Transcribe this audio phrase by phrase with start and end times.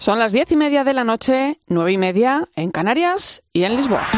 [0.00, 3.76] Son las diez y media de la noche, nueve y media en Canarias y en
[3.76, 4.08] Lisboa.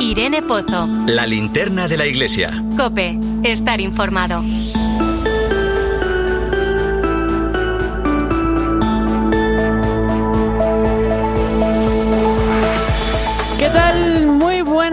[0.00, 0.88] Irene Pozo.
[1.08, 2.64] La linterna de la iglesia.
[2.74, 4.42] Cope, estar informado.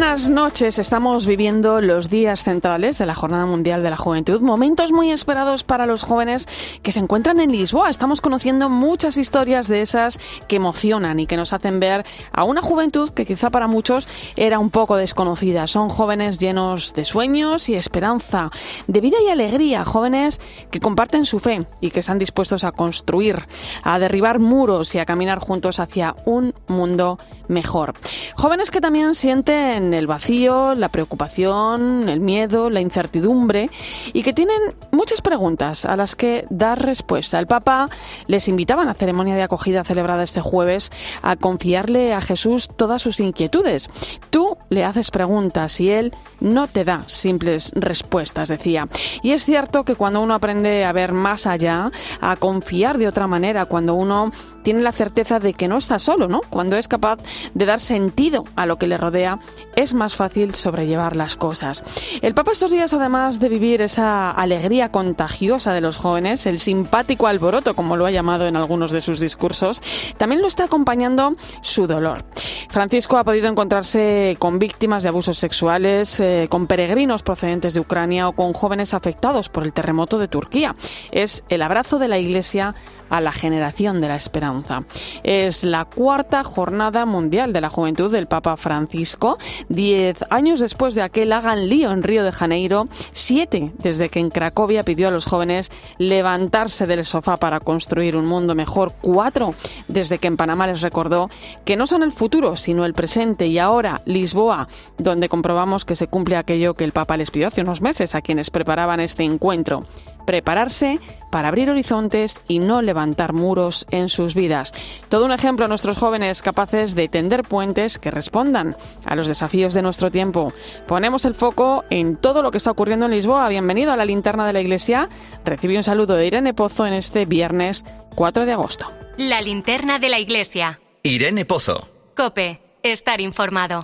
[0.05, 0.77] Buenas noches.
[0.77, 5.63] Estamos viviendo los días centrales de la Jornada Mundial de la Juventud, momentos muy esperados
[5.63, 6.47] para los jóvenes
[6.83, 7.89] que se encuentran en Lisboa.
[7.89, 12.61] Estamos conociendo muchas historias de esas que emocionan y que nos hacen ver a una
[12.61, 15.65] juventud que quizá para muchos era un poco desconocida.
[15.65, 18.51] Son jóvenes llenos de sueños y esperanza,
[18.85, 23.47] de vida y alegría, jóvenes que comparten su fe y que están dispuestos a construir,
[23.81, 27.17] a derribar muros y a caminar juntos hacia un mundo
[27.47, 27.93] mejor.
[28.35, 33.69] Jóvenes que también sienten el vacío, la preocupación, el miedo, la incertidumbre
[34.13, 37.39] y que tienen muchas preguntas a las que dar respuesta.
[37.39, 37.89] El Papa
[38.27, 43.01] les invitaba en la ceremonia de acogida celebrada este jueves a confiarle a Jesús todas
[43.01, 43.89] sus inquietudes.
[44.29, 48.87] Tú le haces preguntas y él no te da simples respuestas, decía.
[49.21, 53.27] Y es cierto que cuando uno aprende a ver más allá, a confiar de otra
[53.27, 54.31] manera, cuando uno
[54.63, 56.41] tiene la certeza de que no está solo, ¿no?
[56.49, 57.19] Cuando es capaz
[57.53, 59.39] de dar sentido a lo que le rodea,
[59.75, 61.83] es más fácil sobrellevar las cosas.
[62.21, 67.27] El Papa estos días, además de vivir esa alegría contagiosa de los jóvenes, el simpático
[67.27, 69.81] alboroto, como lo ha llamado en algunos de sus discursos,
[70.17, 72.25] también lo está acompañando su dolor.
[72.69, 78.27] Francisco ha podido encontrarse con víctimas de abusos sexuales, eh, con peregrinos procedentes de Ucrania
[78.27, 80.75] o con jóvenes afectados por el terremoto de Turquía.
[81.11, 82.75] Es el abrazo de la Iglesia
[83.09, 84.83] a la generación de la esperanza.
[85.23, 89.37] Es la cuarta jornada mundial de la juventud del Papa Francisco,
[89.69, 94.29] diez años después de aquel hagan lío en Río de Janeiro, siete desde que en
[94.29, 99.53] Cracovia pidió a los jóvenes levantarse del sofá para construir un mundo mejor, cuatro
[99.87, 101.29] desde que en Panamá les recordó
[101.63, 103.47] que no son el futuro, sino el presente.
[103.47, 104.67] Y ahora Lisboa,
[104.97, 108.21] donde comprobamos que se cumple aquello que el Papa les pidió hace unos meses a
[108.21, 109.85] quienes preparaban este encuentro
[110.25, 110.99] prepararse
[111.31, 114.73] para abrir horizontes y no levantar muros en sus vidas.
[115.09, 118.75] Todo un ejemplo a nuestros jóvenes capaces de tender puentes que respondan
[119.05, 120.53] a los desafíos de nuestro tiempo.
[120.87, 123.49] Ponemos el foco en todo lo que está ocurriendo en Lisboa.
[123.49, 125.09] Bienvenido a la linterna de la iglesia.
[125.43, 128.87] Recibe un saludo de Irene Pozo en este viernes 4 de agosto.
[129.17, 130.79] La linterna de la iglesia.
[131.03, 131.87] Irene Pozo.
[132.15, 133.81] Cope, estar informado.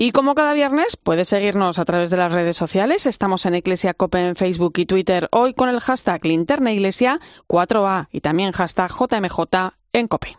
[0.00, 3.04] Y como cada viernes, puedes seguirnos a través de las redes sociales.
[3.04, 8.06] Estamos en Iglesia Cope en Facebook y Twitter, hoy con el hashtag Linterna Iglesia 4A
[8.12, 10.38] y también hashtag JMJ en Cope.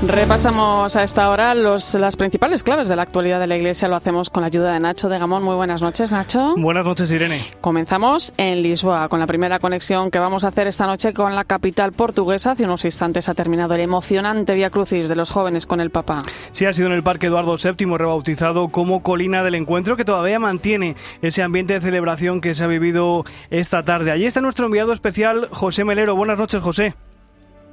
[0.00, 3.88] Repasamos a esta hora los, las principales claves de la actualidad de la Iglesia.
[3.88, 5.42] Lo hacemos con la ayuda de Nacho de Gamón.
[5.42, 6.54] Muy buenas noches, Nacho.
[6.56, 7.44] Buenas noches, Irene.
[7.60, 11.42] Comenzamos en Lisboa con la primera conexión que vamos a hacer esta noche con la
[11.42, 12.52] capital portuguesa.
[12.52, 16.22] Hace unos instantes ha terminado el emocionante Via Crucis de los jóvenes con el Papa.
[16.52, 20.38] Sí, ha sido en el Parque Eduardo VII, rebautizado como Colina del Encuentro, que todavía
[20.38, 24.12] mantiene ese ambiente de celebración que se ha vivido esta tarde.
[24.12, 26.14] Allí está nuestro enviado especial, José Melero.
[26.14, 26.94] Buenas noches, José.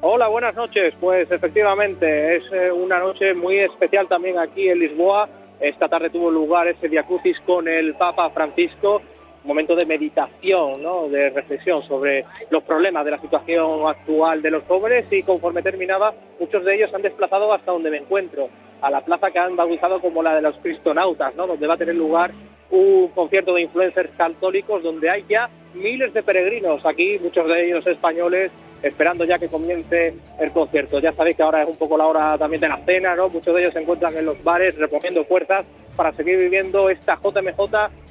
[0.07, 0.93] Hola, buenas noches.
[0.99, 5.27] Pues efectivamente es eh, una noche muy especial también aquí en Lisboa.
[5.59, 9.01] Esta tarde tuvo lugar ese Via Crucis con el Papa Francisco,
[9.43, 11.09] momento de meditación, ¿no?
[11.09, 12.21] de reflexión sobre
[12.51, 16.93] los problemas de la situación actual de los jóvenes y conforme terminaba, muchos de ellos
[16.93, 18.49] han desplazado hasta donde me encuentro,
[18.83, 21.47] a la plaza que han bautizado como la de los cristonautas, ¿no?
[21.47, 22.29] donde va a tener lugar
[22.69, 27.87] un concierto de influencers católicos donde hay ya miles de peregrinos aquí, muchos de ellos
[27.87, 28.51] españoles,
[28.85, 31.00] esperando ya que comience el concierto.
[31.00, 33.29] Ya sabéis que ahora es un poco la hora también de la cena, ¿no?
[33.29, 35.66] Muchos de ellos se encuentran en los bares reponiendo fuerzas
[35.96, 37.58] para seguir viviendo esta JMJ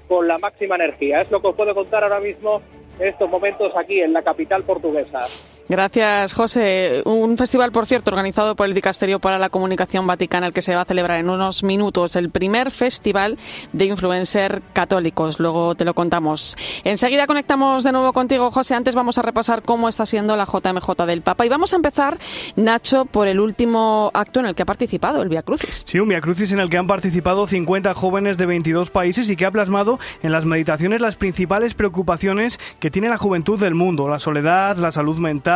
[0.08, 1.20] con la máxima energía.
[1.20, 2.60] Es lo que os puedo contar ahora mismo
[2.98, 5.20] en estos momentos aquí en la capital portuguesa.
[5.66, 7.02] Gracias, José.
[7.06, 10.74] Un festival, por cierto, organizado por el Dicasterio para la Comunicación Vaticana, el que se
[10.74, 13.38] va a celebrar en unos minutos, el primer festival
[13.72, 15.40] de influencer católicos.
[15.40, 16.58] Luego te lo contamos.
[16.84, 18.74] Enseguida conectamos de nuevo contigo, José.
[18.74, 21.46] Antes vamos a repasar cómo está siendo la JMJ del Papa.
[21.46, 22.18] Y vamos a empezar,
[22.56, 25.84] Nacho, por el último acto en el que ha participado, el Via Crucis.
[25.86, 29.36] Sí, un Via Crucis en el que han participado 50 jóvenes de 22 países y
[29.36, 34.08] que ha plasmado en las meditaciones las principales preocupaciones que tiene la juventud del mundo,
[34.08, 35.53] la soledad, la salud mental,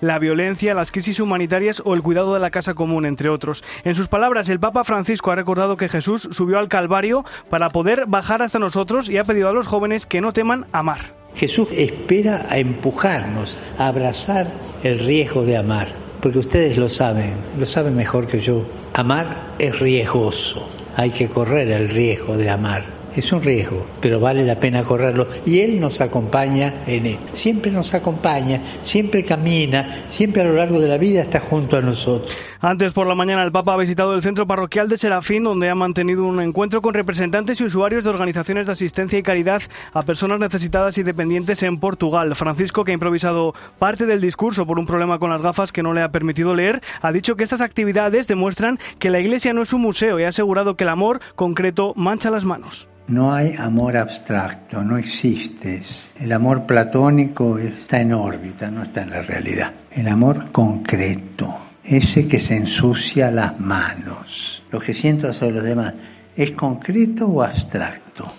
[0.00, 3.64] la violencia, las crisis humanitarias o el cuidado de la casa común, entre otros.
[3.84, 8.04] En sus palabras, el Papa Francisco ha recordado que Jesús subió al Calvario para poder
[8.06, 11.14] bajar hasta nosotros y ha pedido a los jóvenes que no teman amar.
[11.34, 14.46] Jesús espera a empujarnos, a abrazar
[14.82, 15.88] el riesgo de amar,
[16.20, 18.64] porque ustedes lo saben, lo saben mejor que yo.
[18.94, 22.99] Amar es riesgoso, hay que correr el riesgo de amar.
[23.14, 25.26] Es un riesgo, pero vale la pena correrlo.
[25.46, 27.18] Y Él nos acompaña en él.
[27.32, 31.80] Siempre nos acompaña, siempre camina, siempre a lo largo de la vida está junto a
[31.80, 32.30] nosotros.
[32.62, 35.74] Antes por la mañana el Papa ha visitado el centro parroquial de Serafín, donde ha
[35.74, 39.62] mantenido un encuentro con representantes y usuarios de organizaciones de asistencia y caridad
[39.94, 42.36] a personas necesitadas y dependientes en Portugal.
[42.36, 45.94] Francisco, que ha improvisado parte del discurso por un problema con las gafas que no
[45.94, 49.72] le ha permitido leer, ha dicho que estas actividades demuestran que la Iglesia no es
[49.72, 52.90] un museo y ha asegurado que el amor concreto mancha las manos.
[53.08, 55.80] No hay amor abstracto, no existe.
[56.20, 59.72] El amor platónico está en órbita, no está en la realidad.
[59.90, 61.56] El amor concreto,
[61.90, 64.62] ese que se ensucia las manos.
[64.70, 65.92] Lo que siento hacia los demás,
[66.36, 68.32] ¿es concreto o abstracto?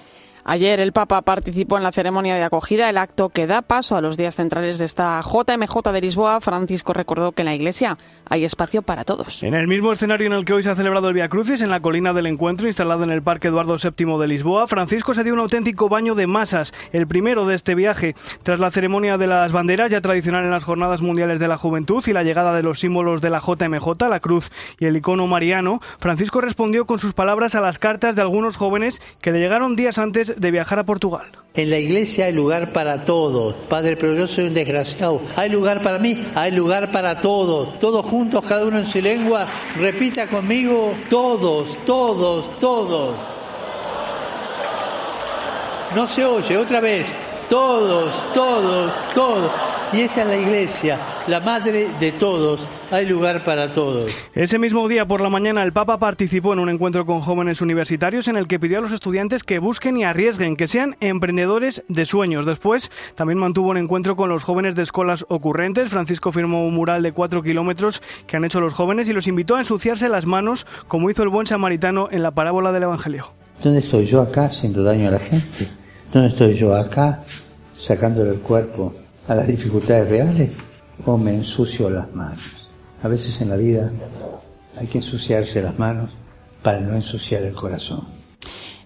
[0.43, 4.01] Ayer el Papa participó en la ceremonia de acogida, el acto que da paso a
[4.01, 6.41] los días centrales de esta JMJ de Lisboa.
[6.41, 7.97] Francisco recordó que en la iglesia
[8.29, 9.43] hay espacio para todos.
[9.43, 11.69] En el mismo escenario en el que hoy se ha celebrado el Via Crucis, en
[11.69, 15.33] la colina del encuentro instalado en el Parque Eduardo VII de Lisboa, Francisco se dio
[15.33, 18.15] un auténtico baño de masas, el primero de este viaje.
[18.43, 22.03] Tras la ceremonia de las banderas, ya tradicional en las Jornadas Mundiales de la Juventud
[22.07, 25.79] y la llegada de los símbolos de la JMJ, la cruz y el icono mariano,
[25.99, 29.97] Francisco respondió con sus palabras a las cartas de algunos jóvenes que le llegaron días
[29.97, 31.27] antes de viajar a Portugal.
[31.53, 33.55] En la iglesia hay lugar para todos.
[33.69, 35.21] Padre, pero yo soy un desgraciado.
[35.35, 37.77] Hay lugar para mí, hay lugar para todos.
[37.79, 39.47] Todos juntos, cada uno en su lengua.
[39.77, 43.15] Repita conmigo, todos, todos, todos.
[45.95, 47.07] No se oye, otra vez.
[47.51, 49.51] Todos, todos, todos.
[49.91, 52.65] Y esa es la iglesia, la madre de todos.
[52.91, 54.09] Hay lugar para todos.
[54.33, 58.29] Ese mismo día por la mañana el Papa participó en un encuentro con jóvenes universitarios
[58.29, 62.05] en el que pidió a los estudiantes que busquen y arriesguen, que sean emprendedores de
[62.05, 62.45] sueños.
[62.45, 65.89] Después también mantuvo un encuentro con los jóvenes de escuelas ocurrentes.
[65.89, 69.57] Francisco firmó un mural de cuatro kilómetros que han hecho los jóvenes y los invitó
[69.57, 73.33] a ensuciarse las manos como hizo el buen samaritano en la parábola del Evangelio.
[73.61, 75.80] ¿Dónde estoy yo acá haciendo daño a la gente?
[76.13, 77.23] ¿Dónde estoy yo acá
[77.73, 78.93] sacándole el cuerpo
[79.27, 80.51] a las dificultades reales
[81.05, 82.69] o me ensucio las manos.
[83.01, 83.91] A veces en la vida
[84.79, 86.11] hay que ensuciarse las manos
[86.61, 88.20] para no ensuciar el corazón.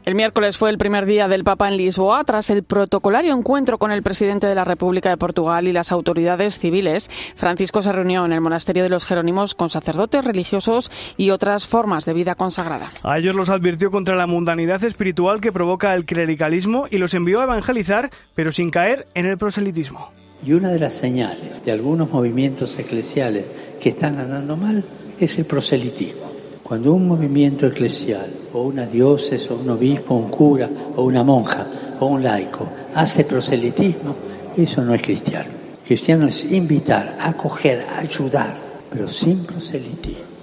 [0.05, 2.23] El miércoles fue el primer día del Papa en Lisboa.
[2.25, 6.59] Tras el protocolario encuentro con el presidente de la República de Portugal y las autoridades
[6.59, 11.65] civiles, Francisco se reunió en el monasterio de los Jerónimos con sacerdotes religiosos y otras
[11.65, 12.91] formas de vida consagrada.
[13.01, 17.39] A ellos los advirtió contra la mundanidad espiritual que provoca el clericalismo y los envió
[17.39, 20.11] a evangelizar, pero sin caer en el proselitismo.
[20.45, 23.45] Y una de las señales de algunos movimientos eclesiales
[23.81, 24.85] que están andando mal
[25.19, 26.34] es el proselitismo.
[26.67, 31.67] Cuando un movimiento eclesial o una diócesis o un obispo, un cura o una monja
[31.99, 34.15] o un laico hace proselitismo,
[34.57, 35.51] eso no es cristiano.
[35.85, 38.55] Cristiano es invitar, acoger, ayudar,
[38.89, 40.34] pero sin proselitismo.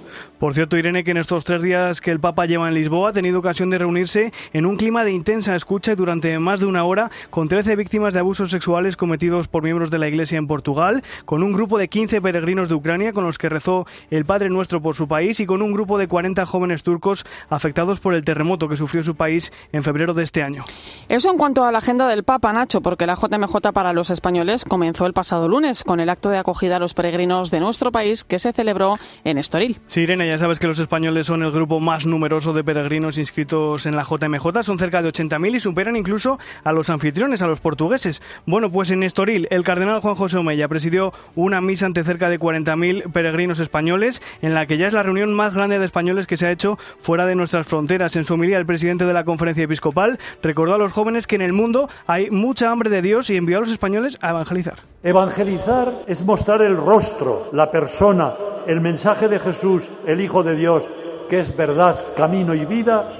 [0.43, 3.13] Por cierto, Irene, que en estos tres días que el Papa lleva en Lisboa ha
[3.13, 6.83] tenido ocasión de reunirse en un clima de intensa escucha y durante más de una
[6.83, 11.01] hora con 13 víctimas de abusos sexuales cometidos por miembros de la Iglesia en Portugal,
[11.23, 14.81] con un grupo de 15 peregrinos de Ucrania con los que rezó el Padre Nuestro
[14.81, 18.67] por su país y con un grupo de 40 jóvenes turcos afectados por el terremoto
[18.67, 20.65] que sufrió su país en febrero de este año.
[21.07, 24.65] Eso en cuanto a la agenda del Papa, Nacho, porque la JMJ para los españoles
[24.65, 28.25] comenzó el pasado lunes con el acto de acogida a los peregrinos de nuestro país
[28.25, 29.79] que se celebró en Estoril.
[29.87, 33.85] Sí, Irene, ya sabes que los españoles son el grupo más numeroso de peregrinos inscritos
[33.85, 37.59] en la JMJ, son cerca de 80.000 y superan incluso a los anfitriones, a los
[37.59, 38.19] portugueses.
[38.47, 42.39] Bueno, pues en Estoril, el cardenal Juan José Omeya presidió una misa ante cerca de
[42.39, 46.35] 40.000 peregrinos españoles, en la que ya es la reunión más grande de españoles que
[46.35, 48.15] se ha hecho fuera de nuestras fronteras.
[48.15, 51.43] En su homilía, el presidente de la conferencia episcopal recordó a los jóvenes que en
[51.43, 54.79] el mundo hay mucha hambre de Dios y envió a los españoles a evangelizar.
[55.03, 58.31] Evangelizar es mostrar el rostro, la persona,
[58.67, 60.89] el mensaje de Jesús, el Hijo de Dios,
[61.29, 63.11] que es verdad, camino y vida,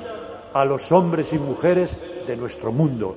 [0.53, 3.15] a los hombres y mujeres de nuestro mundo,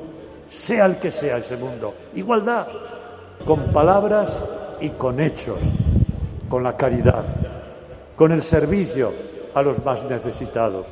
[0.50, 1.95] sea el que sea ese mundo.
[2.14, 2.66] Igualdad,
[3.47, 4.42] con palabras
[4.80, 5.59] y con hechos,
[6.49, 7.25] con la caridad,
[8.16, 9.12] con el servicio
[9.54, 10.87] a los más necesitados.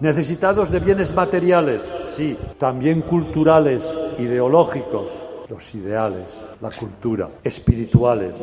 [0.00, 3.82] Necesitados de bienes materiales, sí, también culturales,
[4.18, 5.12] ideológicos,
[5.48, 8.36] los ideales, la cultura, espirituales.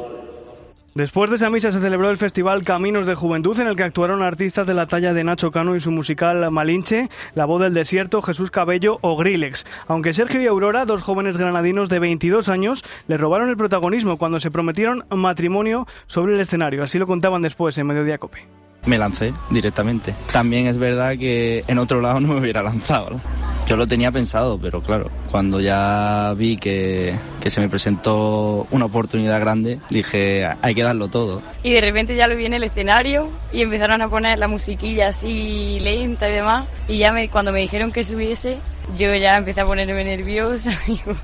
[0.96, 4.22] Después de esa misa se celebró el festival Caminos de Juventud en el que actuaron
[4.22, 8.22] artistas de la talla de Nacho Cano y su musical Malinche, La Voz del Desierto,
[8.22, 9.66] Jesús Cabello o Grillex.
[9.88, 14.40] Aunque Sergio y Aurora, dos jóvenes granadinos de 22 años, le robaron el protagonismo cuando
[14.40, 16.84] se prometieron matrimonio sobre el escenario.
[16.84, 18.46] Así lo contaban después en Mediodía Cope.
[18.86, 20.14] Me lancé directamente.
[20.32, 23.20] También es verdad que en otro lado no me hubiera lanzado.
[23.68, 28.86] Yo lo tenía pensado, pero claro, cuando ya vi que, que, se me presentó una
[28.86, 31.42] oportunidad grande, dije, hay que darlo todo.
[31.64, 35.08] Y de repente ya lo vi en el escenario y empezaron a poner la musiquilla
[35.10, 36.68] así lenta y demás.
[36.90, 38.60] Y ya me, cuando me dijeron que subiese,
[38.98, 40.72] yo ya empecé a ponerme nerviosa.
[40.88, 41.16] Digo,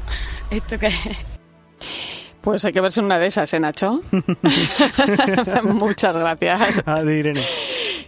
[0.50, 1.18] ¿esto qué es?
[2.42, 4.02] Pues hay que verse una de esas, ¿eh, Nacho?
[5.64, 6.82] Muchas gracias.
[6.86, 7.44] Adi, Irene.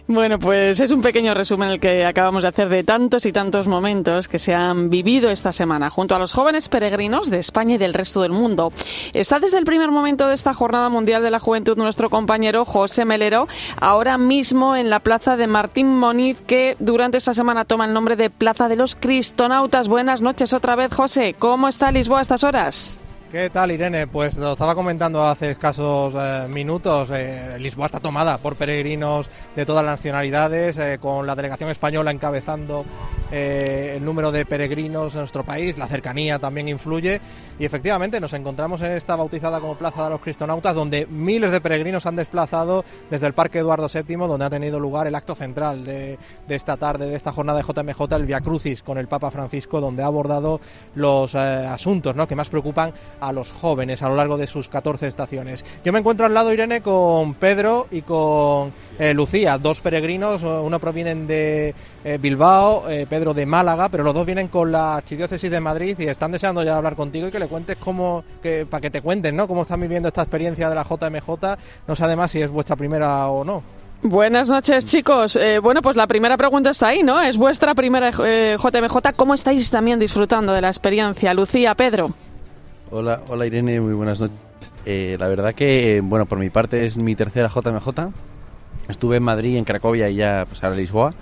[0.08, 3.68] Bueno, pues es un pequeño resumen el que acabamos de hacer de tantos y tantos
[3.68, 7.78] momentos que se han vivido esta semana junto a los jóvenes peregrinos de España y
[7.78, 8.72] del resto del mundo.
[9.12, 13.04] Está desde el primer momento de esta Jornada Mundial de la Juventud nuestro compañero José
[13.04, 13.46] Melero,
[13.80, 18.16] ahora mismo en la plaza de Martín Moniz, que durante esta semana toma el nombre
[18.16, 19.86] de Plaza de los Cristonautas.
[19.86, 21.36] Buenas noches otra vez, José.
[21.38, 23.01] ¿Cómo está Lisboa a estas horas?
[23.32, 24.06] ¿Qué tal, Irene?
[24.06, 27.08] Pues lo estaba comentando hace escasos eh, minutos.
[27.10, 32.10] Eh, Lisboa está tomada por peregrinos de todas las nacionalidades, eh, con la delegación española
[32.10, 32.84] encabezando
[33.30, 35.78] el número de peregrinos en nuestro país.
[35.78, 37.18] La cercanía también influye.
[37.58, 41.62] Y efectivamente nos encontramos en esta bautizada como Plaza de los Cristonautas, donde miles de
[41.62, 45.82] peregrinos han desplazado desde el Parque Eduardo VII, donde ha tenido lugar el acto central
[45.82, 49.30] de, de esta tarde, de esta jornada de JMJ, el Via Crucis, con el Papa
[49.30, 50.60] Francisco, donde ha abordado
[50.94, 55.64] los asuntos que más preocupan a los jóvenes a lo largo de sus 14 estaciones.
[55.84, 60.80] Yo me encuentro al lado, Irene, con Pedro y con eh, Lucía, dos peregrinos, uno
[60.80, 61.72] provienen de
[62.04, 65.96] eh, Bilbao, eh, Pedro de Málaga, pero los dos vienen con la Archidiócesis de Madrid
[66.00, 69.00] y están deseando ya hablar contigo y que le cuentes cómo, que, para que te
[69.00, 69.46] cuenten, ¿no?
[69.46, 71.28] Cómo están viviendo esta experiencia de la JMJ,
[71.86, 73.62] no sé además si es vuestra primera o no.
[74.02, 75.38] Buenas noches, chicos.
[75.62, 77.20] Bueno, pues la primera pregunta está ahí, ¿no?
[77.20, 79.12] Es vuestra primera JMJ.
[79.14, 81.32] ¿Cómo estáis también disfrutando de la experiencia?
[81.34, 82.12] Lucía, Pedro.
[82.94, 84.36] Hola, hola Irene, muy buenas noches.
[84.84, 87.88] Eh, la verdad que, bueno, por mi parte es mi tercera JMJ.
[88.86, 91.14] Estuve en Madrid, en Cracovia y ya pues ahora en Lisboa.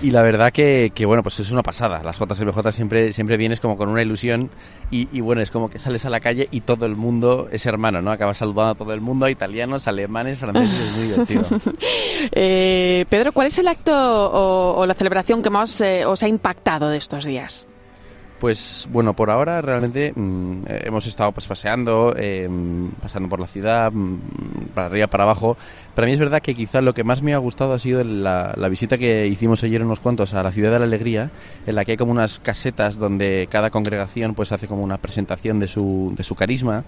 [0.00, 2.00] Y la verdad que, que, bueno, pues es una pasada.
[2.04, 4.50] Las JMJ siempre, siempre vienes como con una ilusión
[4.88, 8.00] y, bueno, es como que sales a la calle y todo el mundo es hermano,
[8.00, 8.12] ¿no?
[8.12, 11.42] Acabas saludando a todo el mundo, italianos, alemanes, franceses, es muy divertido.
[12.30, 16.28] eh, Pedro, ¿cuál es el acto o, o la celebración que más eh, os ha
[16.28, 17.66] impactado de estos días?
[18.38, 22.48] Pues bueno, por ahora realmente mmm, hemos estado pues paseando, eh,
[23.00, 24.18] pasando por la ciudad, mmm,
[24.74, 25.56] para arriba, para abajo.
[25.94, 28.52] Para mí es verdad que quizás lo que más me ha gustado ha sido la,
[28.56, 31.30] la, visita que hicimos ayer unos cuantos a la Ciudad de la Alegría,
[31.66, 35.60] en la que hay como unas casetas donde cada congregación pues hace como una presentación
[35.60, 36.84] de su, de su carisma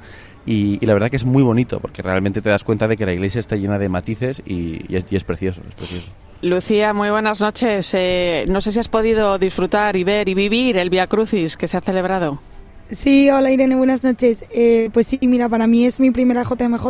[0.47, 3.13] y, la verdad que es muy bonito porque realmente te das cuenta de que la
[3.13, 6.13] iglesia está llena de matices y, y, es, y es, precioso, es precioso.
[6.43, 7.93] Lucía, muy buenas noches.
[7.95, 11.67] Eh, no sé si has podido disfrutar y ver y vivir el Via Crucis que
[11.67, 12.41] se ha celebrado.
[12.91, 14.45] Sí, hola Irene, buenas noches.
[14.53, 16.87] Eh, pues sí, mira, para mí es mi primera JMJ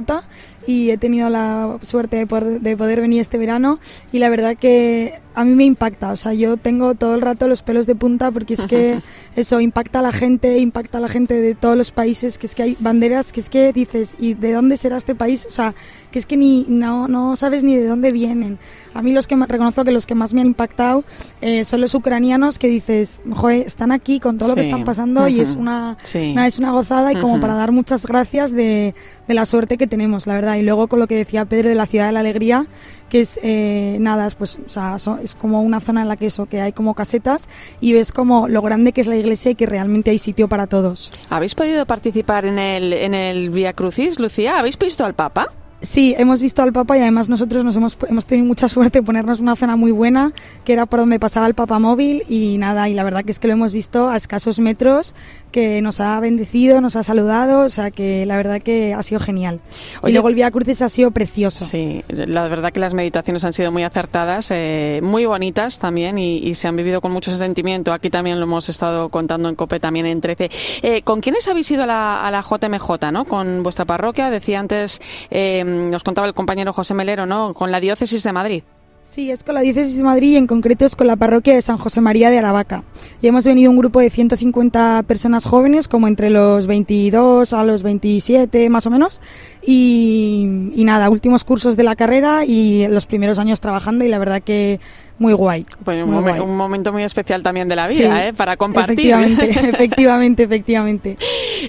[0.67, 3.79] y he tenido la suerte de poder, de poder, venir este verano
[4.13, 7.47] y la verdad que a mí me impacta, o sea, yo tengo todo el rato
[7.47, 9.01] los pelos de punta porque es que
[9.37, 12.55] eso impacta a la gente, impacta a la gente de todos los países, que es
[12.55, 15.47] que hay banderas que es que dices, ¿y de dónde será este país?
[15.47, 15.75] O sea,
[16.11, 18.59] que es que ni no, no sabes ni de dónde vienen.
[18.95, 21.05] A mí los que reconozco que los que más me han impactado
[21.43, 25.29] eh, son los ucranianos que dices, joder, están aquí con todo lo que están pasando
[25.29, 26.35] y es una, sí.
[26.37, 27.41] es una gozada y como uh -huh.
[27.41, 28.95] para dar muchas gracias de,
[29.29, 30.57] de la suerte que tenemos, la verdad.
[30.57, 32.67] Y luego con lo que decía Pedro de la Ciudad de la Alegría,
[33.09, 36.27] que es eh, nada, pues o sea, so, es como una zona en la que
[36.27, 37.49] eso, que hay como casetas
[37.81, 40.67] y ves como lo grande que es la iglesia y que realmente hay sitio para
[40.67, 41.13] todos.
[41.31, 44.59] ¿Habéis podido participar en el, en el Via Crucis, Lucía?
[44.59, 45.53] ¿Habéis visto al Papa?
[45.83, 49.03] Sí, hemos visto al Papa y además nosotros nos hemos, hemos tenido mucha suerte de
[49.03, 50.33] ponernos una zona muy buena,
[50.65, 53.39] que era por donde pasaba el Papa móvil y nada, y la verdad que es
[53.39, 55.15] que lo hemos visto a escasos metros,
[55.53, 59.21] que nos ha bendecido, nos ha saludado, o sea que la verdad que ha sido
[59.21, 59.61] genial.
[60.01, 61.65] Oye, y luego el Via Crucis ha sido precioso.
[61.67, 66.39] Sí, la verdad que las meditaciones han sido muy acertadas, eh, muy bonitas también y,
[66.39, 67.93] y, se han vivido con mucho sentimiento.
[67.93, 70.51] Aquí también lo hemos estado contando en COPE también en 13.
[70.83, 73.25] Eh, ¿Con quiénes habéis ido a la, a la JMJ, no?
[73.27, 75.01] Con vuestra parroquia, decía antes...
[75.31, 77.53] Eh, nos contaba el compañero José Melero, ¿no?
[77.55, 78.63] Con la diócesis de Madrid.
[79.09, 81.63] Sí, es con la diócesis de Madrid y en concreto es con la parroquia de
[81.63, 82.83] San José María de Aravaca.
[83.23, 87.83] Y hemos venido un grupo de 150 personas jóvenes, como entre los 22 a los
[87.83, 89.21] 27 más o menos.
[89.65, 94.19] Y, y nada, últimos cursos de la carrera y los primeros años trabajando y la
[94.19, 94.81] verdad que
[95.19, 95.65] muy guay.
[95.85, 96.41] Pues un, muy momen- guay.
[96.41, 98.33] un momento muy especial también de la vida, Sí, ¿eh?
[98.37, 98.99] Para compartir.
[99.13, 101.17] Efectivamente, efectivamente, efectivamente.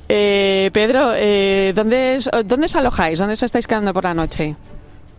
[0.10, 3.20] Eh, Pedro, eh, ¿dónde, es- ¿dónde os alojáis?
[3.20, 4.56] ¿Dónde os estáis quedando por la noche?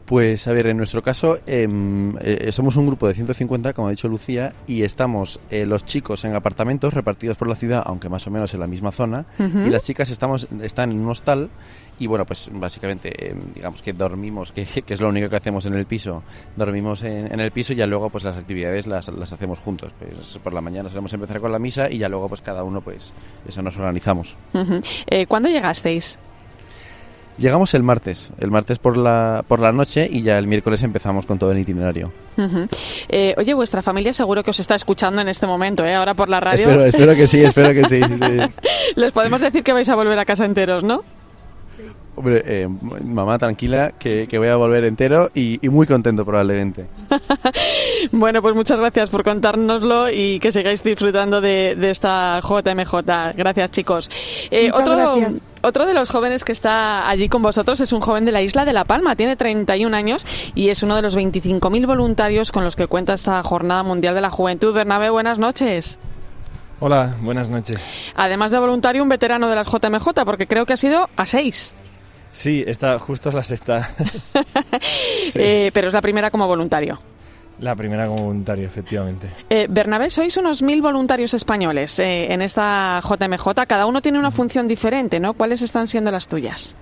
[0.08, 3.90] Pues a ver, en nuestro caso em, eh, somos un grupo de 150, como ha
[3.90, 8.26] dicho Lucía, y estamos eh, los chicos en apartamentos repartidos por la ciudad, aunque más
[8.26, 11.50] o menos en la misma zona, y las chicas estamos están en un hostal
[11.98, 15.66] y bueno, pues básicamente em, digamos que dormimos, que, que es lo único que hacemos
[15.66, 16.22] en el piso,
[16.56, 19.92] dormimos en, en el piso y ya luego pues las actividades las, las hacemos juntos.
[19.98, 22.80] Pues por la mañana solemos empezar con la misa y ya luego pues cada uno
[22.80, 23.12] pues
[23.46, 24.38] eso nos organizamos.
[25.06, 26.18] Eh, ¿Cuándo llegasteis?
[27.38, 31.25] Llegamos el martes, el martes por la, por la noche y ya el miércoles empezamos
[31.25, 32.12] con todo el itinerario.
[32.37, 32.66] Ujú.
[33.09, 35.95] Eh, oye, vuestra familia seguro que os está escuchando en este momento, ¿eh?
[35.95, 36.68] Ahora por la radio.
[36.68, 38.02] Espero, espero que sí, espero que sí.
[38.02, 38.66] sí, sí.
[38.97, 41.04] Les podemos decir que vais a volver a casa enteros, ¿no?
[42.16, 42.68] Hombre, eh,
[43.04, 46.87] mamá, tranquila, que, que voy a volver entero y, y muy contento probablemente.
[48.12, 52.95] Bueno, pues muchas gracias por contárnoslo y que sigáis disfrutando de, de esta JMJ.
[53.37, 54.11] Gracias, chicos.
[54.50, 55.42] Eh, Muchas otro, gracias.
[55.62, 58.64] Otro de los jóvenes que está allí con vosotros es un joven de la isla
[58.64, 59.16] de La Palma.
[59.16, 60.24] Tiene 31 años
[60.54, 64.20] y es uno de los 25.000 voluntarios con los que cuenta esta Jornada Mundial de
[64.20, 64.74] la Juventud.
[64.74, 65.98] Bernabé, buenas noches.
[66.80, 67.76] Hola, buenas noches.
[68.14, 71.74] Además de voluntario, un veterano de las JMJ, porque creo que ha sido a seis.
[72.30, 73.90] Sí, esta justo es la sexta.
[75.32, 75.40] Sí.
[75.42, 76.98] Eh, pero es la primera como voluntario.
[77.60, 79.28] La primera como voluntario, efectivamente.
[79.50, 83.66] Eh, Bernabé, sois unos mil voluntarios españoles eh, en esta JMJ.
[83.66, 85.34] Cada uno tiene una función diferente, ¿no?
[85.34, 86.76] ¿Cuáles están siendo las tuyas?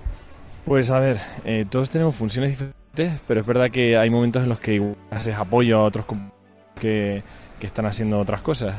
[0.65, 4.49] Pues a ver, eh, todos tenemos funciones diferentes, pero es verdad que hay momentos en
[4.49, 6.05] los que igual haces apoyo a otros
[6.79, 7.23] que,
[7.59, 8.75] que están haciendo otras cosas.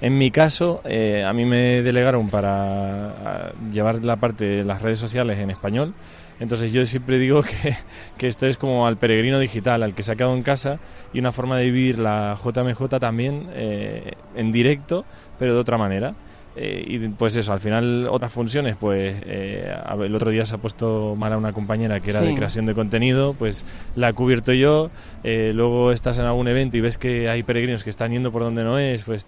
[0.00, 3.10] En mi caso, eh, a mí me delegaron para
[3.48, 5.94] a, llevar la parte de las redes sociales en español.
[6.40, 7.76] Entonces yo siempre digo que,
[8.18, 10.80] que esto es como al peregrino digital, al que se ha quedado en casa
[11.12, 15.04] y una forma de vivir la JMJ también eh, en directo,
[15.38, 16.14] pero de otra manera.
[16.62, 19.74] Eh, y pues eso, al final otras funciones, pues eh,
[20.04, 22.26] el otro día se ha puesto mal a una compañera que era Sí.
[22.26, 23.64] de creación de contenido, pues
[23.96, 24.90] la he cubierto yo,
[25.24, 28.42] eh, luego estás en algún evento y ves que hay peregrinos que están yendo por
[28.42, 29.26] donde no es, pues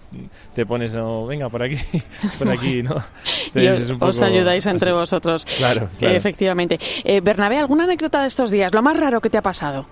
[0.54, 1.78] te pones, no, venga, por aquí,
[2.38, 2.96] por aquí, ¿no?
[3.54, 4.98] Entonces os, es un os poco ayudáis entre así.
[4.98, 5.46] vosotros.
[5.56, 6.14] Claro, claro.
[6.14, 6.78] Efectivamente.
[7.02, 8.74] Eh, Bernabé, ¿alguna anécdota de estos días?
[8.74, 9.86] Lo más raro que te ha pasado.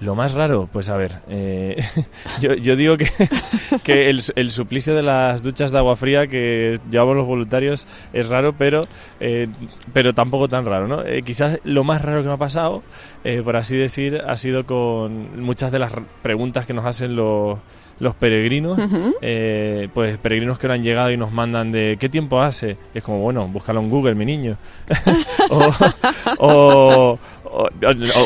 [0.00, 1.76] Lo más raro, pues a ver, eh,
[2.40, 3.06] yo, yo digo que,
[3.82, 8.28] que el, el suplicio de las duchas de agua fría que llevamos los voluntarios es
[8.28, 8.82] raro, pero,
[9.20, 9.48] eh,
[9.94, 11.02] pero tampoco tan raro, ¿no?
[11.02, 12.82] Eh, quizás lo más raro que me ha pasado,
[13.24, 17.58] eh, por así decir, ha sido con muchas de las preguntas que nos hacen los,
[17.98, 18.78] los peregrinos,
[19.22, 22.76] eh, pues peregrinos que no han llegado y nos mandan de ¿qué tiempo hace?
[22.94, 24.58] Y es como, bueno, búscalo en Google, mi niño.
[26.38, 27.18] o-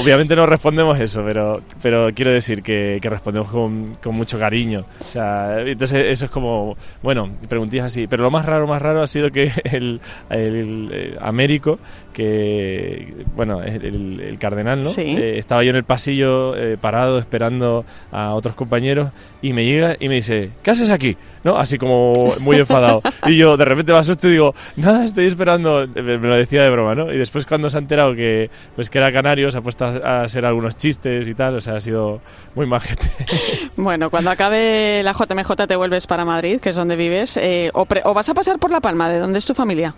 [0.00, 4.84] obviamente no respondemos eso, pero, pero quiero decir que, que respondemos con, con mucho cariño.
[5.00, 8.06] O sea, entonces eso es como, bueno, preguntillas así.
[8.06, 11.78] Pero lo más raro, más raro ha sido que el, el, eh, Américo,
[12.12, 14.88] que, bueno, el, el- el cardenal, ¿no?
[14.90, 15.02] Sí.
[15.02, 19.10] Eh, estaba yo en el pasillo eh, parado esperando a otros compañeros
[19.42, 21.16] y me llega y me dice, ¿qué haces aquí?
[21.44, 21.56] ¿No?
[21.56, 23.00] Así como muy enfadado.
[23.26, 25.86] y yo de repente me asusto y digo, nada, estoy esperando.
[25.94, 27.12] Me me lo decía de broma, ¿no?
[27.12, 30.22] Y después cuando se ha enterado que, pues, que era canario, se ha puesto a,
[30.22, 31.56] hacer algunos chistes y tal.
[31.56, 32.20] O sea, ha sido
[32.54, 33.10] muy majete.
[33.76, 37.84] Bueno, cuando acabe la JMJ te vuelves para Madrid, que es donde vives, eh, o,
[37.86, 39.94] pre- o vas a pasar por La Palma, ¿de dónde es tu familia?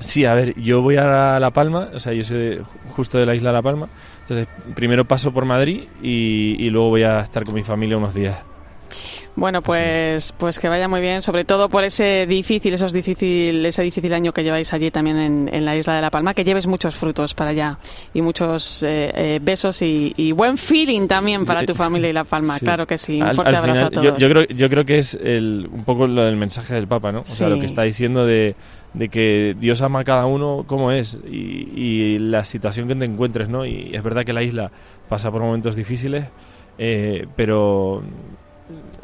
[0.00, 3.26] Sí, a ver, yo voy a La Palma, o sea, yo soy de- justo de
[3.26, 3.88] la isla de La Palma.
[4.20, 8.14] Entonces, primero paso por Madrid y, y luego voy a estar con mi familia unos
[8.14, 8.36] días.
[9.36, 13.82] Bueno, pues, pues que vaya muy bien, sobre todo por ese difícil, esos difícil, ese
[13.82, 16.68] difícil año que lleváis allí también en, en la isla de La Palma, que lleves
[16.68, 17.78] muchos frutos para allá
[18.12, 22.22] y muchos eh, eh, besos y, y buen feeling también para tu familia y La
[22.24, 22.64] Palma, Sí.
[22.64, 23.20] claro que sí.
[23.20, 24.18] Un fuerte al abrazo final, a todos.
[24.18, 27.22] Yo, creo, yo creo que es el, un poco lo del mensaje del Papa, ¿no?
[27.22, 28.54] O sea, lo que está diciendo de,
[28.92, 33.04] de que Dios ama a cada uno como es y, y la situación que te
[33.04, 33.66] encuentres, ¿no?
[33.66, 34.70] Y es verdad que la isla
[35.08, 36.26] pasa por momentos difíciles,
[36.78, 38.02] eh, pero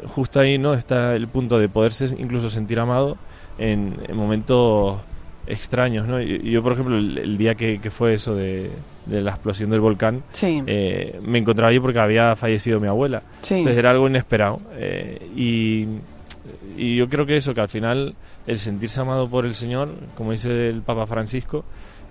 [0.07, 0.73] justo ahí, ¿no?
[0.73, 3.17] Está el punto de poderse incluso sentir amado
[3.57, 4.99] en, en momentos
[5.47, 6.21] extraños, ¿no?
[6.21, 8.69] Yo, por ejemplo, el, el día que, que fue eso de,
[9.05, 10.61] de la explosión del volcán, Sí.
[10.67, 13.23] eh, me encontraba allí porque había fallecido mi abuela.
[13.41, 13.55] Sí.
[13.55, 14.59] Entonces era algo inesperado.
[14.75, 15.87] eh, y,
[16.77, 18.15] Y yo creo que eso, que al final
[18.47, 21.63] el sentirse amado por el Señor, como dice el Papa Francisco,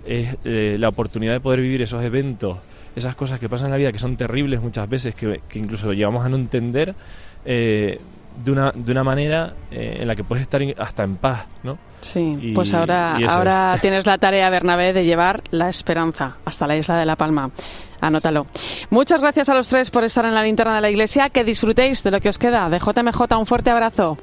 [0.05, 2.57] es eh, la oportunidad de poder vivir esos eventos,
[2.95, 5.87] esas cosas que pasan en la vida que son terribles muchas veces, que, que incluso
[5.87, 6.93] lo llevamos a no entender,
[7.45, 7.99] eh,
[8.43, 11.77] de una, de una manera eh, en la que puedes estar hasta en paz, ¿no?
[12.01, 16.97] Sí, pues ahora, ahora tienes la tarea, Bernabé, de llevar la esperanza hasta la isla
[16.97, 17.51] de La Palma.
[18.01, 18.47] Anótalo.
[18.89, 21.29] Muchas gracias a los tres por estar en la linterna de la iglesia.
[21.29, 22.67] Que disfrutéis de lo que os queda.
[22.69, 24.17] De JMJ, un fuerte abrazo.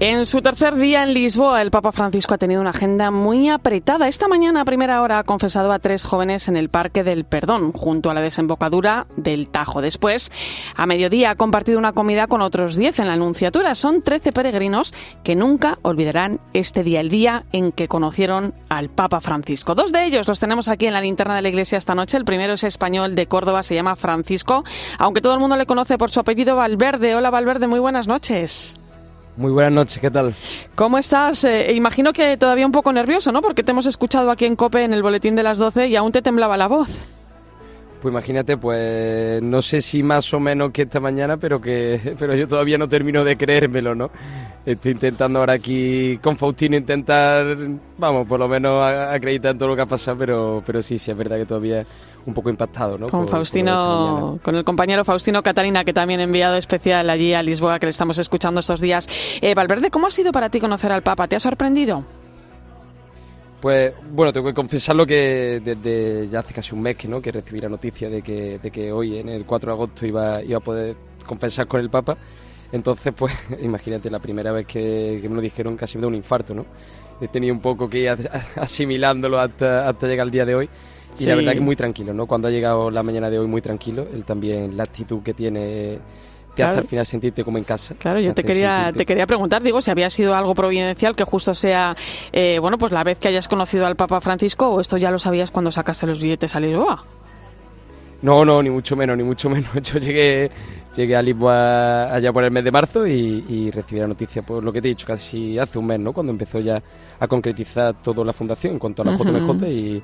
[0.00, 4.08] En su tercer día en Lisboa, el Papa Francisco ha tenido una agenda muy apretada.
[4.08, 7.72] Esta mañana a primera hora ha confesado a tres jóvenes en el Parque del Perdón,
[7.72, 9.80] junto a la desembocadura del Tajo.
[9.80, 10.32] Después,
[10.74, 13.76] a mediodía, ha compartido una comida con otros diez en la Anunciatura.
[13.76, 19.20] Son trece peregrinos que nunca olvidarán este día, el día en que conocieron al Papa
[19.20, 19.76] Francisco.
[19.76, 22.16] Dos de ellos los tenemos aquí en la linterna de la iglesia esta noche.
[22.16, 24.64] El primero es español de Córdoba, se llama Francisco,
[24.98, 27.14] aunque todo el mundo le conoce por su apellido Valverde.
[27.14, 28.76] Hola Valverde, muy buenas noches.
[29.36, 30.32] Muy buenas noches, ¿qué tal?
[30.76, 31.44] ¿Cómo estás?
[31.44, 33.42] Eh, imagino que todavía un poco nervioso, ¿no?
[33.42, 36.12] Porque te hemos escuchado aquí en COPE en el boletín de las 12 y aún
[36.12, 36.88] te temblaba la voz.
[38.04, 42.34] Pues imagínate, pues no sé si más o menos que esta mañana, pero que pero
[42.34, 44.10] yo todavía no termino de creérmelo, ¿no?
[44.66, 47.56] Estoy intentando ahora aquí con Faustino intentar,
[47.96, 51.16] vamos, por lo menos acreditar todo lo que ha pasado, pero pero sí, sí es
[51.16, 51.86] verdad que todavía
[52.26, 53.06] un poco impactado, ¿no?
[53.06, 57.78] Con Faustino, con el compañero Faustino Catalina, que también ha enviado especial allí a Lisboa,
[57.78, 59.08] que le estamos escuchando estos días.
[59.40, 61.26] Eh, Valverde, ¿cómo ha sido para ti conocer al Papa?
[61.26, 62.04] ¿Te ha sorprendido?
[63.64, 67.22] Pues bueno, tengo que confesarlo que desde ya hace casi un mes que, ¿no?
[67.22, 70.42] que recibí la noticia de que, de que hoy, en el 4 de agosto, iba,
[70.42, 72.14] iba a poder confesar con el Papa.
[72.72, 76.52] Entonces, pues imagínate, la primera vez que, me lo dijeron casi me da un infarto,
[76.52, 76.66] ¿no?
[77.22, 80.68] He tenido un poco que ir asimilándolo hasta, hasta llegar al día de hoy.
[81.18, 82.26] Y la verdad que muy tranquilo, ¿no?
[82.26, 86.00] Cuando ha llegado la mañana de hoy muy tranquilo, él también, la actitud que tiene
[86.54, 87.94] te hace al final sentirte como en casa.
[87.98, 91.54] Claro, yo te, quería, te quería preguntar, digo, si había sido algo providencial que justo
[91.54, 91.96] sea,
[92.32, 95.18] eh, bueno, pues la vez que hayas conocido al Papa Francisco o esto ya lo
[95.18, 97.04] sabías cuando sacaste los billetes a Lisboa.
[98.22, 99.70] No, no, ni mucho menos, ni mucho menos.
[99.82, 100.50] Yo llegué,
[100.96, 104.72] llegué a Lisboa allá por el mes de marzo y, recibí la noticia, por lo
[104.72, 106.14] que te he dicho, casi hace un mes, ¿no?
[106.14, 106.82] Cuando empezó ya
[107.20, 110.02] a concretizar toda la fundación en cuanto a la JMJ y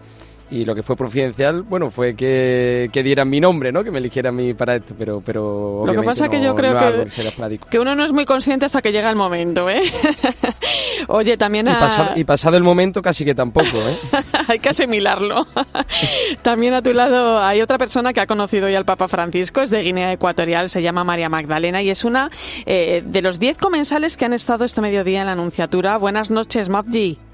[0.50, 3.84] y lo que fue providencial, bueno, fue que, que dieran mi nombre, ¿no?
[3.84, 6.54] Que me eligieran a mí para esto, pero, pero Lo que pasa es que yo
[6.56, 9.80] creo que, que, uno no es muy consciente hasta que llega el momento, ¿eh?
[11.08, 12.12] Oye, también ha...
[12.16, 13.96] y, pasado, el momento casi que tampoco, ¿eh?
[14.48, 15.46] hay que asimilarlo.
[16.42, 19.70] también a tu lado hay otra persona que ha conocido ya al Papa Francisco, es
[19.70, 22.30] de Guinea Ecuatorial, se llama María Magdalena y es una
[22.66, 25.96] eh, de los diez comensales que han estado este mediodía en la Anunciatura.
[25.96, 27.29] Buenas noches, Mapji.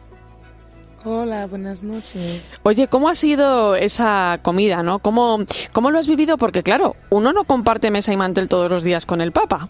[1.09, 2.51] Hola, buenas noches.
[2.65, 4.99] Oye, ¿cómo ha sido esa comida, no?
[4.99, 5.39] ¿Cómo,
[5.73, 6.37] ¿Cómo lo has vivido?
[6.37, 9.69] Porque claro, uno no comparte mesa y mantel todos los días con el Papa.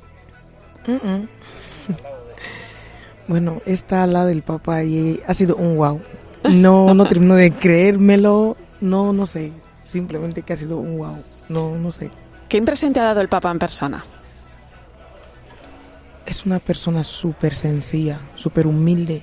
[3.28, 6.00] bueno, está al lado del Papa y ha sido un wow.
[6.54, 9.52] No, no termino de creérmelo, no, no sé.
[9.82, 11.22] Simplemente que ha sido un wow.
[11.50, 12.10] No, no sé.
[12.48, 14.02] ¿Qué impresión te ha dado el Papa en persona?
[16.24, 19.22] Es una persona súper sencilla, súper humilde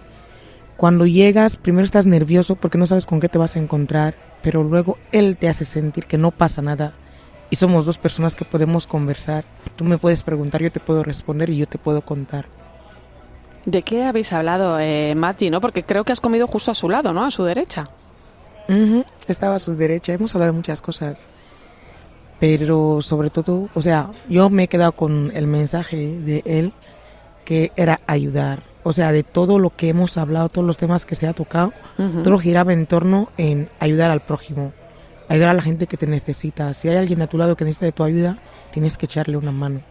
[0.83, 4.65] cuando llegas, primero estás nervioso porque no sabes con qué te vas a encontrar, pero
[4.65, 6.91] luego él te hace sentir que no pasa nada
[7.49, 9.45] y somos dos personas que podemos conversar.
[9.77, 12.47] Tú me puedes preguntar, yo te puedo responder y yo te puedo contar.
[13.65, 15.49] ¿De qué habéis hablado, eh, Mati?
[15.49, 15.61] ¿no?
[15.61, 17.23] Porque creo que has comido justo a su lado, ¿no?
[17.23, 17.85] A su derecha.
[19.25, 20.11] Estaba a su derecha.
[20.11, 21.25] Hemos hablado de muchas cosas.
[22.41, 26.73] Pero sobre todo, o sea, yo me he quedado con el mensaje de él
[27.45, 31.15] que era ayudar o sea, de todo lo que hemos hablado, todos los temas que
[31.15, 31.73] se ha tocado,
[32.23, 34.73] todo giraba en torno en ayudar al prójimo,
[35.29, 36.73] ayudar a la gente que te necesita.
[36.73, 38.37] Si hay alguien a tu lado que necesita de tu ayuda,
[38.71, 39.81] tienes que echarle una mano.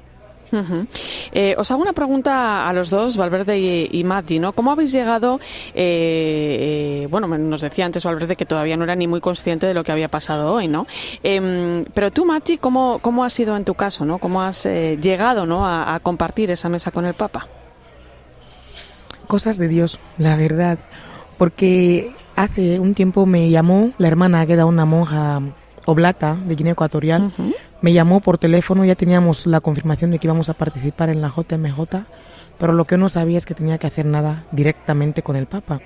[1.33, 4.53] Eh, os hago una pregunta a los dos, Valverde y, y Mati, ¿no?
[4.53, 5.41] ¿Cómo habéis llegado?
[5.75, 9.75] Eh, eh, bueno, nos decía antes Valverde que todavía no era ni muy consciente de
[9.75, 10.87] lo que había pasado hoy, ¿no?
[11.23, 14.19] Em, pero tú, Mati, ¿cómo, ¿cómo ha sido en tu caso, ¿no?
[14.19, 15.67] ¿Cómo has llegado, ¿no?
[15.67, 17.47] a compartir esa mesa con el Papa?
[19.27, 20.79] Cosas de Dios, la verdad.
[21.39, 25.41] Porque hace un tiempo me llamó la hermana, que era una monja
[25.87, 27.33] oblata de Guinea Ecuatorial,
[27.81, 31.29] me llamó por teléfono, ya teníamos la confirmación de que íbamos a participar en la
[31.29, 32.07] JMJ,
[32.59, 35.81] pero lo que no sabía es que tenía que hacer nada directamente con el Papa.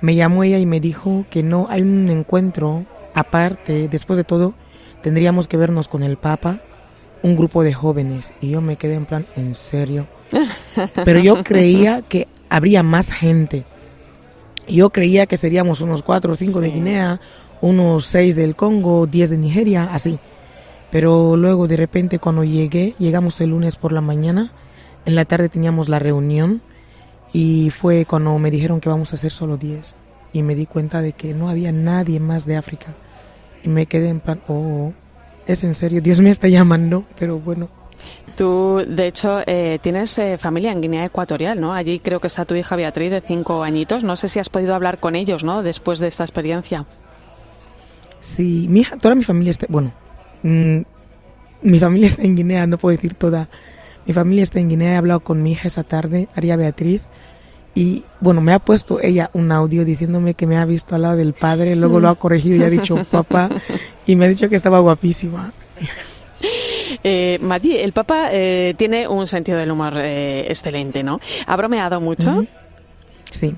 [0.00, 4.54] Me llamó ella y me dijo que no hay un encuentro aparte, después de todo,
[5.02, 6.60] tendríamos que vernos con el Papa,
[7.22, 10.06] un grupo de jóvenes, y yo me quedé en plan, ¿en serio?
[11.04, 13.64] Pero yo creía que habría más gente.
[14.68, 17.20] Yo creía que seríamos unos cuatro o cinco de Guinea,
[17.60, 20.20] unos seis del Congo, diez de Nigeria, así.
[20.92, 24.52] Pero luego de repente cuando llegué, llegamos el lunes por la mañana,
[25.04, 26.62] en la tarde teníamos la reunión
[27.32, 29.96] y fue cuando me dijeron que vamos a ser solo 10
[30.32, 32.94] y me di cuenta de que no había nadie más de África
[33.64, 34.92] y me quedé en plan, oh,
[35.46, 37.68] es en serio, Dios me está llamando, pero bueno.
[38.36, 41.72] Tú, de hecho, eh, tienes eh, familia en Guinea Ecuatorial, ¿no?
[41.72, 44.02] Allí creo que está tu hija Beatriz de cinco añitos.
[44.02, 45.62] No sé si has podido hablar con ellos, ¿no?
[45.62, 46.84] Después de esta experiencia.
[48.20, 49.92] Sí, mi hija, toda mi familia está, bueno,
[50.42, 50.78] mm,
[51.62, 53.48] mi familia está en Guinea, no puedo decir toda.
[54.06, 57.02] Mi familia está en Guinea, he hablado con mi hija esa tarde, Aria Beatriz,
[57.74, 61.16] y bueno, me ha puesto ella un audio diciéndome que me ha visto al lado
[61.16, 63.50] del padre, luego lo ha corregido y ha dicho papá,
[64.06, 65.52] y me ha dicho que estaba guapísima.
[67.02, 71.20] Eh, Maggi, el Papa eh, tiene un sentido del humor eh, excelente, ¿no?
[71.46, 72.44] ¿Ha bromeado mucho?
[73.30, 73.54] Sí,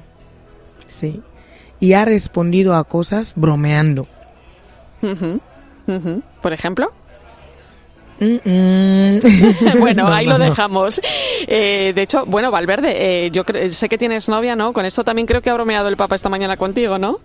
[0.88, 1.20] sí.
[1.80, 4.06] Y ha respondido a cosas bromeando.
[6.42, 6.92] ¿Por ejemplo?
[8.18, 9.18] Mm,
[9.80, 10.44] bueno, No, ahí no, lo no.
[10.44, 11.00] dejamos.
[11.46, 14.72] Eh, de hecho, bueno, Valverde, eh, yo sé que tienes novia, ¿no?
[14.72, 17.18] Con esto también creo que ha bromeado el Papa esta mañana contigo, ¿no?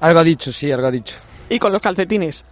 [0.00, 1.16] Algo ha dicho, sí, algo ha dicho.
[1.50, 2.46] Y con los calcetines.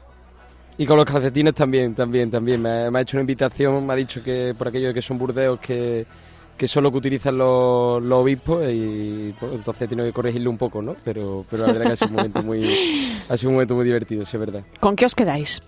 [0.78, 2.62] Y con los calcetines también, también, también.
[2.62, 5.02] Me, ha- me ha hecho una invitación, me ha dicho que por aquello de que
[5.02, 6.06] son burdeos que,
[6.56, 10.58] que son lo que utilizan los, los obispos y pues, entonces tenido que corregirlo un
[10.58, 10.94] poco, ¿no?
[11.04, 12.64] Pero, pero la verdad que ha sido un momento muy,
[13.28, 14.62] ha sido un momento muy divertido, sí, es verdad.
[14.78, 15.60] ¿Con qué os quedáis?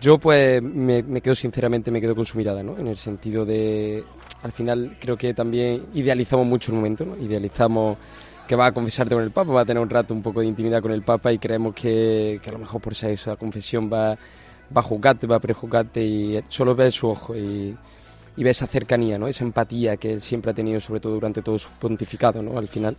[0.00, 2.76] Yo pues me, me quedo sinceramente, me quedo con su mirada, ¿no?
[2.78, 4.04] En el sentido de,
[4.42, 7.16] al final creo que también idealizamos mucho el momento, ¿no?
[7.16, 7.96] Idealizamos
[8.46, 10.46] que va a confesarte con el Papa, va a tener un rato un poco de
[10.46, 13.90] intimidad con el Papa y creemos que, que a lo mejor por ser esa confesión
[13.92, 17.76] va, va a juzgarte, va a prejuzgarte y solo ves su ojo y,
[18.36, 19.28] y ves esa cercanía, ¿no?
[19.28, 22.58] Esa empatía que él siempre ha tenido, sobre todo durante todo su pontificado, ¿no?
[22.58, 22.96] Al final.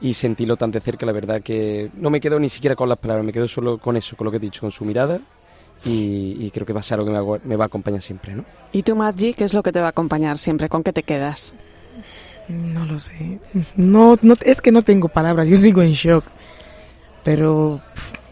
[0.00, 2.98] Y sentirlo tan de cerca, la verdad que no me quedo ni siquiera con las
[2.98, 5.18] palabras, me quedo solo con eso, con lo que he dicho, con su mirada
[5.84, 8.34] y, y creo que va a ser algo que me me va a acompañar siempre,
[8.34, 8.44] ¿no?
[8.72, 10.68] ¿Y tú, Maggi, qué es lo que te va a acompañar siempre?
[10.68, 11.54] ¿Con qué te quedas?
[12.48, 13.40] No lo sé.
[13.76, 16.24] No, no, es que no tengo palabras, yo sigo en shock.
[17.24, 17.80] Pero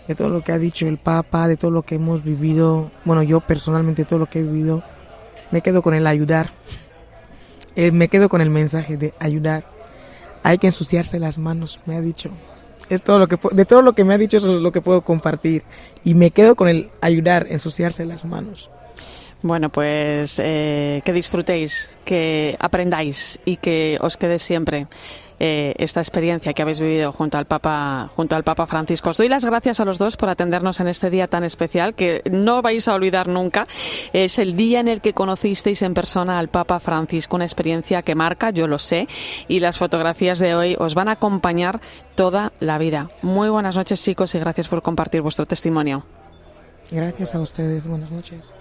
[0.07, 3.22] de todo lo que ha dicho el Papa, de todo lo que hemos vivido, bueno,
[3.22, 4.83] yo personalmente todo lo que he vivido,
[5.50, 6.50] me quedo con el ayudar.
[7.77, 9.64] Eh, me quedo con el mensaje de ayudar.
[10.44, 12.31] Hay que ensuciarse las manos, me ha dicho.
[12.88, 14.83] Es todo lo que de todo lo que me ha dicho eso es lo que
[14.83, 15.62] puedo compartir
[16.05, 18.70] y me quedo con el ayudar, ensuciarse las manos.
[19.44, 24.87] Bueno, pues eh, que disfrutéis, que aprendáis y que os quede siempre
[25.38, 29.11] eh, esta experiencia que habéis vivido junto al Papa, junto al Papa Francisco.
[29.11, 32.22] Os doy las gracias a los dos por atendernos en este día tan especial que
[32.30, 33.66] no vais a olvidar nunca.
[34.14, 38.14] Es el día en el que conocisteis en persona al Papa Francisco, una experiencia que
[38.14, 39.09] marca, yo lo sé,
[39.46, 41.83] y las fotografías de hoy os van a acompañar
[42.14, 43.11] toda la vida.
[43.20, 46.02] Muy buenas noches, chicos, y gracias por compartir vuestro testimonio.
[46.90, 47.87] Gracias a ustedes.
[47.87, 48.54] Buenas noches.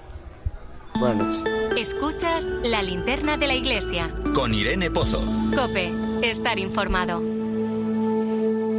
[1.00, 1.54] Buenas noches.
[1.78, 4.10] Escuchas la linterna de la iglesia.
[4.36, 5.22] Con Irene Pozo.
[5.56, 7.22] Cope, estar informado.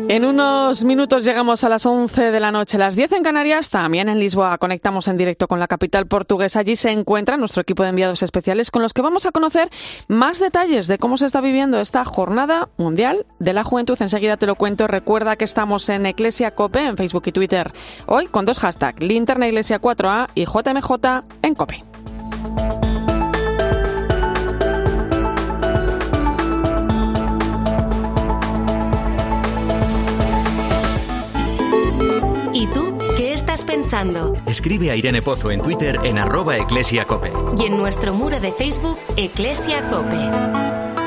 [0.06, 4.10] En unos minutos llegamos a las 11 de la noche, las 10 en Canarias, también
[4.10, 4.58] en Lisboa.
[4.58, 6.60] Conectamos en directo con la capital portuguesa.
[6.60, 9.70] Allí se encuentra nuestro equipo de enviados especiales con los que vamos a conocer
[10.06, 13.96] más detalles de cómo se está viviendo esta jornada mundial de la juventud.
[13.98, 14.86] Enseguida te lo cuento.
[14.86, 17.72] Recuerda que estamos en Eclesia Cope en Facebook y Twitter.
[18.04, 21.93] Hoy con dos hashtags, Linterna Iglesia 4A y JMJ en Cope.
[32.52, 34.34] ¿Y tú qué estás pensando?
[34.46, 37.32] Escribe a Irene Pozo en Twitter en arroba eclesiacope.
[37.58, 41.03] Y en nuestro muro de Facebook, Eclesia Cope.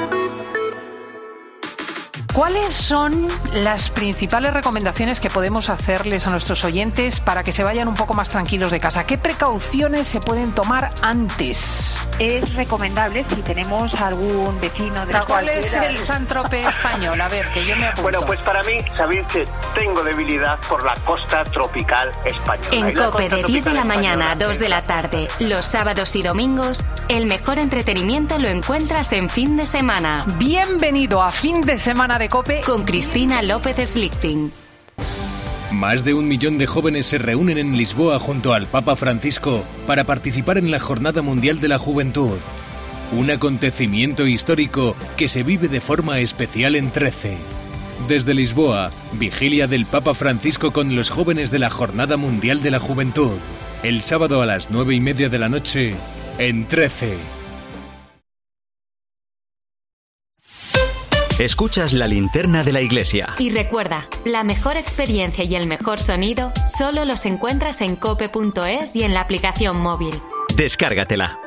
[2.38, 7.88] ¿Cuáles son las principales recomendaciones que podemos hacerles a nuestros oyentes para que se vayan
[7.88, 9.08] un poco más tranquilos de casa?
[9.08, 12.00] ¿Qué precauciones se pueden tomar antes?
[12.20, 17.22] Es recomendable si tenemos algún vecino de ¿Cuál es el Santrope español?
[17.22, 18.02] A ver, que yo me apunto.
[18.02, 22.90] Bueno, pues para mí, sabéis que tengo debilidad por la costa tropical española.
[22.90, 26.16] En Cope de 10 de la mañana a española 2 de la tarde, los sábados
[26.16, 30.24] y domingos, el mejor entretenimiento lo encuentras en fin de semana.
[30.38, 34.67] Bienvenido a fin de semana de Cope con Cristina López Slichting.
[35.78, 40.06] Más de un millón de jóvenes se reúnen en Lisboa junto al Papa Francisco para
[40.06, 42.40] participar en la Jornada Mundial de la Juventud.
[43.12, 47.38] Un acontecimiento histórico que se vive de forma especial en 13.
[48.08, 52.80] Desde Lisboa, vigilia del Papa Francisco con los jóvenes de la Jornada Mundial de la
[52.80, 53.38] Juventud.
[53.84, 55.94] El sábado a las nueve y media de la noche,
[56.40, 57.18] en 13.
[61.40, 63.28] Escuchas la linterna de la iglesia.
[63.38, 69.04] Y recuerda, la mejor experiencia y el mejor sonido solo los encuentras en cope.es y
[69.04, 70.16] en la aplicación móvil.
[70.56, 71.40] Descárgatela.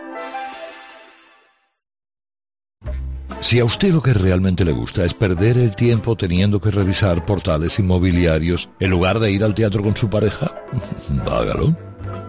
[3.40, 7.26] Si a usted lo que realmente le gusta es perder el tiempo teniendo que revisar
[7.26, 10.54] portales inmobiliarios en lugar de ir al teatro con su pareja,
[11.26, 11.76] hágalo.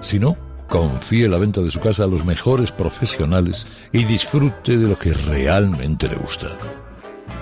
[0.01, 0.35] Si no,
[0.67, 5.13] confíe la venta de su casa a los mejores profesionales y disfrute de lo que
[5.13, 6.57] realmente le gusta.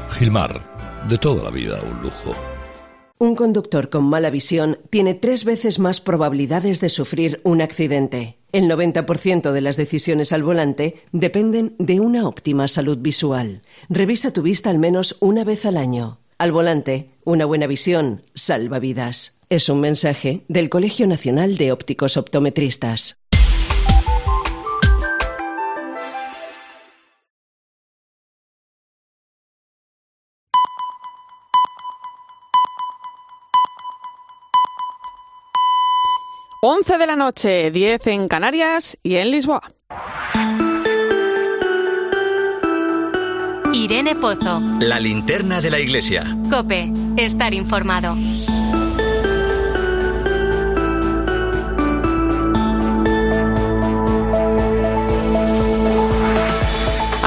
[0.10, 0.62] Gilmar,
[1.10, 2.36] de toda la vida un lujo.
[3.22, 8.38] Un conductor con mala visión tiene tres veces más probabilidades de sufrir un accidente.
[8.54, 13.62] El 90% de las decisiones al volante dependen de una óptima salud visual.
[13.90, 16.20] Revisa tu vista al menos una vez al año.
[16.38, 19.38] Al volante, una buena visión salva vidas.
[19.50, 23.19] Es un mensaje del Colegio Nacional de Ópticos Optometristas.
[36.62, 39.62] Once de la noche, 10 en Canarias y en Lisboa.
[43.74, 44.60] Irene Pozo.
[44.82, 46.26] La linterna de la iglesia.
[46.50, 46.92] Cope.
[47.16, 48.14] Estar informado.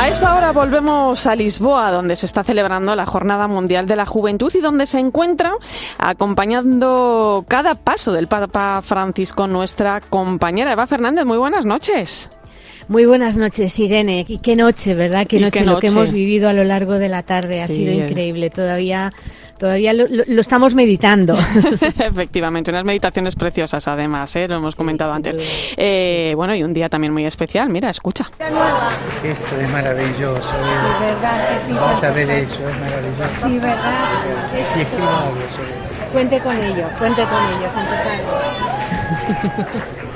[0.03, 4.05] A esta hora volvemos a Lisboa, donde se está celebrando la Jornada Mundial de la
[4.05, 5.53] Juventud y donde se encuentra
[5.97, 11.25] acompañando cada paso del Papa Francisco nuestra compañera Eva Fernández.
[11.25, 12.31] Muy buenas noches.
[12.89, 14.27] Muy buenas noches, Irene.
[14.27, 15.25] Y qué noche, ¿verdad?
[15.29, 17.63] Qué noche, qué lo que hemos vivido a lo largo de la tarde.
[17.63, 18.09] Ha Sí, sido eh.
[18.09, 18.51] increíble.
[18.51, 19.13] Todavía,
[19.59, 21.35] todavía lo, lo- lo estamos meditando.
[21.99, 24.49] Efectivamente, unas meditaciones preciosas además, ¿eh?
[24.49, 25.37] lo hemos comentado antes.
[25.77, 28.25] Eh, bueno, y un día también muy especial, mira, escucha.
[29.25, 30.43] Esto es maravilloso.
[30.43, 33.47] Sí, verdad que sí, Vamos a ver eso, es maravilloso.
[33.47, 35.31] Sí, verdad.
[36.13, 38.23] Cuente con ello, cuente con ello, Santo Padre.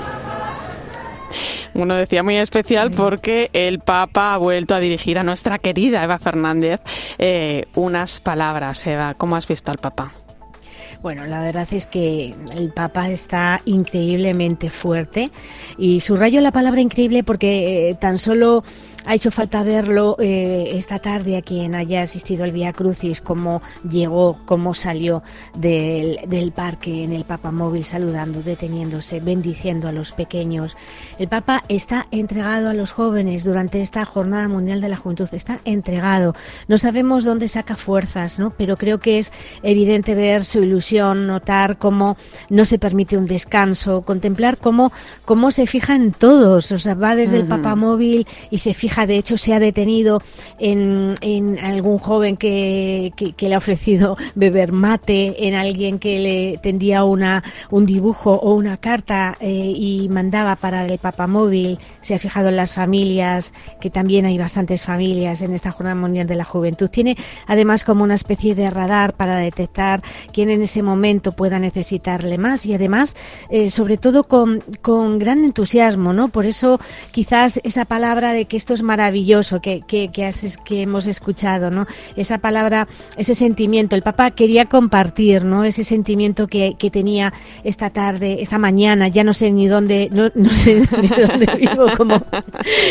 [1.77, 6.19] Uno decía muy especial porque el Papa ha vuelto a dirigir a nuestra querida Eva
[6.19, 6.81] Fernández
[7.19, 8.87] eh, unas palabras.
[8.87, 10.13] Eva, ¿cómo has visto al Papa?
[11.03, 15.31] Bueno, la verdad es que el Papa está increíblemente fuerte
[15.77, 18.65] y subrayo la palabra increíble porque eh, tan solo
[19.07, 23.63] ha hecho falta verlo eh, esta tarde a quien haya asistido al Vía Crucis, cómo
[23.89, 25.23] llegó, cómo salió
[25.57, 30.77] del, del parque en el Papa móvil saludando, deteniéndose, bendiciendo a los pequeños.
[31.19, 35.61] El Papa está entregado a los jóvenes durante esta Jornada Mundial de la Juventud, está
[35.65, 36.35] entregado.
[36.69, 38.51] No sabemos dónde saca fuerzas, ¿no?
[38.51, 42.17] pero creo que es evidente ver su ilusión, notar cómo
[42.51, 44.93] no se permite un descanso, contemplar cómo,
[45.25, 47.47] cómo se fija en todos, o sea, va desde el.
[47.47, 50.23] Papa móvil y se fija, de hecho se ha detenido
[50.59, 56.59] en, en algún joven que, que- le ha ofrecido beber mate, en alguien que le
[56.59, 62.15] tendía una, un dibujo o una carta eh, y mandaba para el Papa móvil, se
[62.15, 66.37] ha fijado en las familias, que también hay bastantes familias en esta Jornada Mundial de
[66.37, 66.89] la Juventud.
[66.89, 72.39] Tiene además como una especie de radar para detectar quién en ese momento pueda necesitarle
[72.39, 73.17] más y además,
[73.51, 76.29] eh, sobre todo con, con gran entusiasmo, ¿no?
[76.29, 76.79] Por eso
[77.13, 81.71] quizás esa palabra de que esto es maravilloso que, que, que, has- que hemos escuchado,
[81.71, 81.87] ¿no?
[82.17, 83.95] Esa palabra, ese sentimiento.
[83.97, 85.65] El Papa quería compartir, ¿no?
[85.65, 87.33] Ese sentimiento que, que tenía
[87.65, 91.87] esta tarde, esta mañana, ya no sé ni dónde, no, no sé ni dónde vivo,
[91.97, 92.23] como,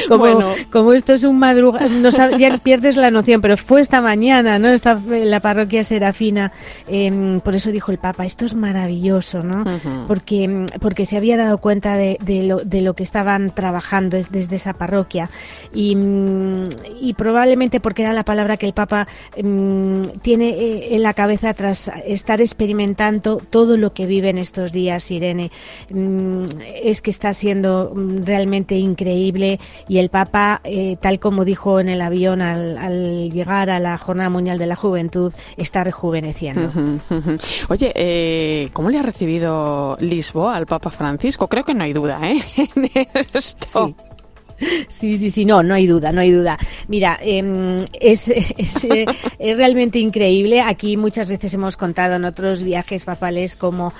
[0.07, 0.49] como, Bueno.
[0.71, 4.67] como esto es un madrugada, no ya pierdes la noción, pero fue esta mañana, ¿no?
[4.69, 6.51] Esta, la parroquia Serafina,
[6.87, 9.63] em, por eso dijo el Papa, esto es maravilloso, ¿no?
[10.07, 14.31] porque, porque se había dado cuenta de, de lo, de lo que estaban trabajando es-
[14.31, 15.29] desde esa parroquia
[15.73, 16.69] y, mm,
[17.01, 19.07] y probablemente porque era la palabra que el Papa
[19.41, 24.71] mm, tiene eh, en la cabeza tras estar experimentando todo lo que vive en estos
[24.71, 25.51] días, Irene.
[25.89, 26.45] Mm,
[26.81, 27.93] es que está siendo
[28.23, 33.69] realmente increíble y el Papa, eh, tal como dijo en el avión al, al llegar
[33.69, 36.71] a la Jornada Mundial de la Juventud, está rejuveneciendo.
[37.69, 41.47] Oye, eh, ¿cómo le ha recibido Lisboa al Papa Francisco?
[41.47, 42.39] Creo que no hay duda, ¿eh?
[42.75, 42.89] En
[43.33, 43.87] esto.
[43.87, 43.95] Sí,
[44.87, 46.57] sí, sí, no, no hay duda, no hay duda.
[46.87, 49.05] Mira, em, es, es, eh,
[49.39, 50.61] es realmente increíble.
[50.61, 53.91] Aquí muchas veces hemos contado en otros viajes papales cómo,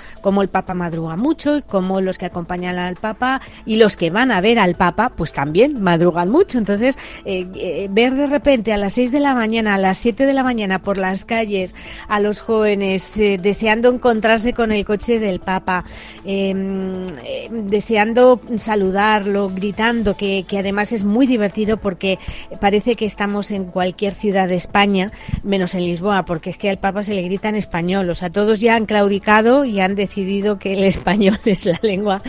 [0.42, 4.30] el Papa madruga mucho y cómo los que acompañan al Papa y los que van
[4.30, 6.58] a ver al Papa, pues también madrugan mucho.
[6.58, 10.26] Entonces, eh, eh, ver de repente a las 6 de la mañana, a las 7
[10.26, 11.74] de la mañana por las calles
[12.08, 15.84] a los jóvenes eh, deseando encontrarse con el coche del Papa,
[16.24, 22.18] em, eh, deseando saludarlo, gritando que, que además es muy divertido porque
[22.60, 25.10] parece que estamos en cualquier ciudad de España,
[25.42, 28.08] menos en Lisboa, porque es que al Papa se le grita en español.
[28.10, 32.20] O sea, todos ya han claudicado y han decidido que el español es la lengua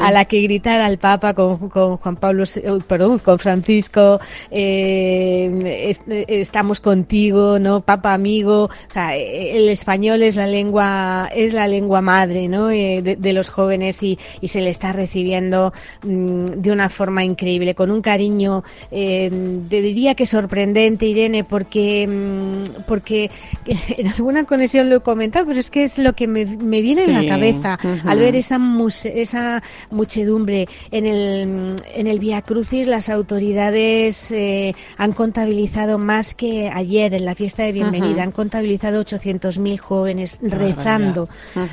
[0.00, 2.44] a la que gritar al Papa con, con Juan Pablo,
[2.88, 4.20] perdón, con Francisco,
[4.50, 7.80] eh, est- estamos contigo, ¿no?
[7.82, 8.64] Papa amigo.
[8.64, 12.70] O sea, el español es la lengua, es la lengua madre, ¿no?
[12.70, 15.72] Eh, de, de los jóvenes y, y se le está recibiendo
[16.04, 19.30] mm, de una forma increíble, con un cariño, eh,
[19.68, 23.30] te diría que sorprendente, Irene, porque, mm, porque
[23.98, 27.04] en alguna conexión lo he comentado, pero es que es lo que me, me viene
[27.04, 28.58] en la cabeza al ver esa,
[29.04, 36.70] esa muchedumbre en el, en el Via Crucis, las autoridades eh, han contabilizado más que
[36.72, 41.28] ayer en la fiesta de bienvenida, han contabilizado 800.000 jóvenes rezando,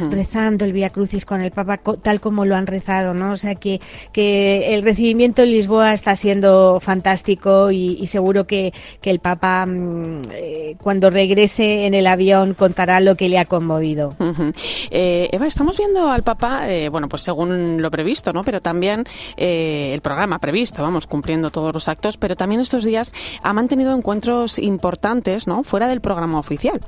[0.10, 3.32] rezando el Via Crucis con el Papa tal como lo han rezado, ¿no?
[3.32, 3.82] O sea que,
[4.12, 9.66] que el recibimiento en Lisboa está siendo fantástico y, y seguro que, que el Papa
[9.66, 14.16] mm, eh, cuando regrese en el avión contará lo que le ha conmovido.
[14.92, 18.44] Eh, Eva, estamos viendo al Papa, eh, bueno, pues según lo previsto, ¿no?
[18.44, 19.04] Pero también
[19.36, 23.12] el programa previsto, vamos, cumpliendo todos los actos, pero también estos días
[23.42, 25.64] ha mantenido encuentros importantes, ¿no?
[25.64, 26.80] Fuera del programa oficial.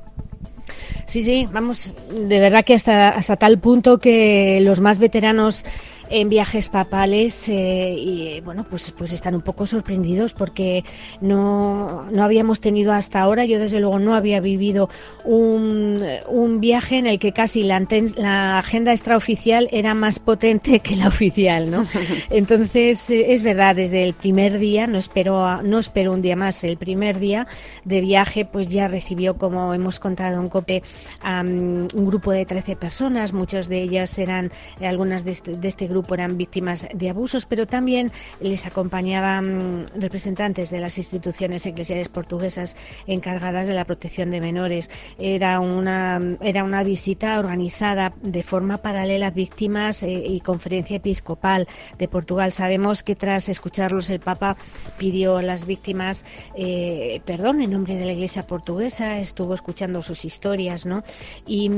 [1.06, 5.66] Sí, sí, vamos, de verdad que hasta, hasta tal punto que los más veteranos
[6.10, 10.84] en viajes papales eh, y bueno pues pues están un poco sorprendidos porque
[11.22, 13.45] no, no habíamos tenido hasta ahora.
[13.45, 14.89] Yo desde luego no había vivido
[15.24, 20.80] un, un viaje en el que casi la, anten- la agenda extraoficial era más potente
[20.80, 21.86] que la oficial no
[22.30, 26.64] entonces eh, es verdad desde el primer día no espero no espero un día más.
[26.64, 27.47] El primer día
[27.84, 30.84] de viaje pues ya recibió como hemos contado en COPE
[31.22, 33.34] a mm, un grupo de 13 personas.
[33.34, 37.46] Muchas de ellas eran eh, algunas de este, de este grupo eran víctimas de abusos
[37.46, 42.76] pero también les acompañaban representantes de las instituciones eclesiales portuguesas
[43.08, 44.89] encargadas de la protección de menores
[45.20, 51.68] era una era una visita organizada de forma paralela a víctimas eh, y conferencia episcopal
[51.98, 54.58] de Portugal sabemos que tras escucharlos el Papa
[54.98, 56.26] pidió a las víctimas
[56.56, 61.04] eh, perdón en nombre de la Iglesia portuguesa estuvo escuchando sus historias ¿no?
[61.48, 61.70] y,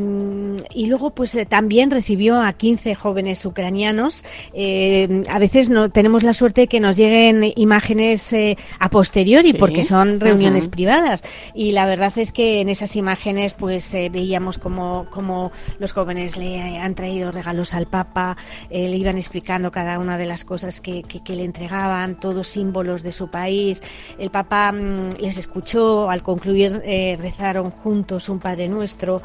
[0.74, 4.07] y luego pues eh, también recibió a 15 jóvenes ucranianos
[4.54, 9.52] Eh, a veces no tenemos la suerte de que nos lleguen imágenes eh, a posteriori
[9.52, 9.54] Sí.
[9.54, 14.58] porque son reuniones privadas y la verdad es que en esas imágenes pues eh, veíamos
[14.58, 18.36] como, como los jóvenes le han traído regalos al Papa,
[18.70, 23.04] le iban explicando cada una de las cosas que, que- que le entregaban, todos símbolos
[23.04, 23.82] de su país.
[24.20, 26.82] El Papa mm, les escuchó, al concluir
[27.20, 29.22] rezaron juntos un Padre Nuestro,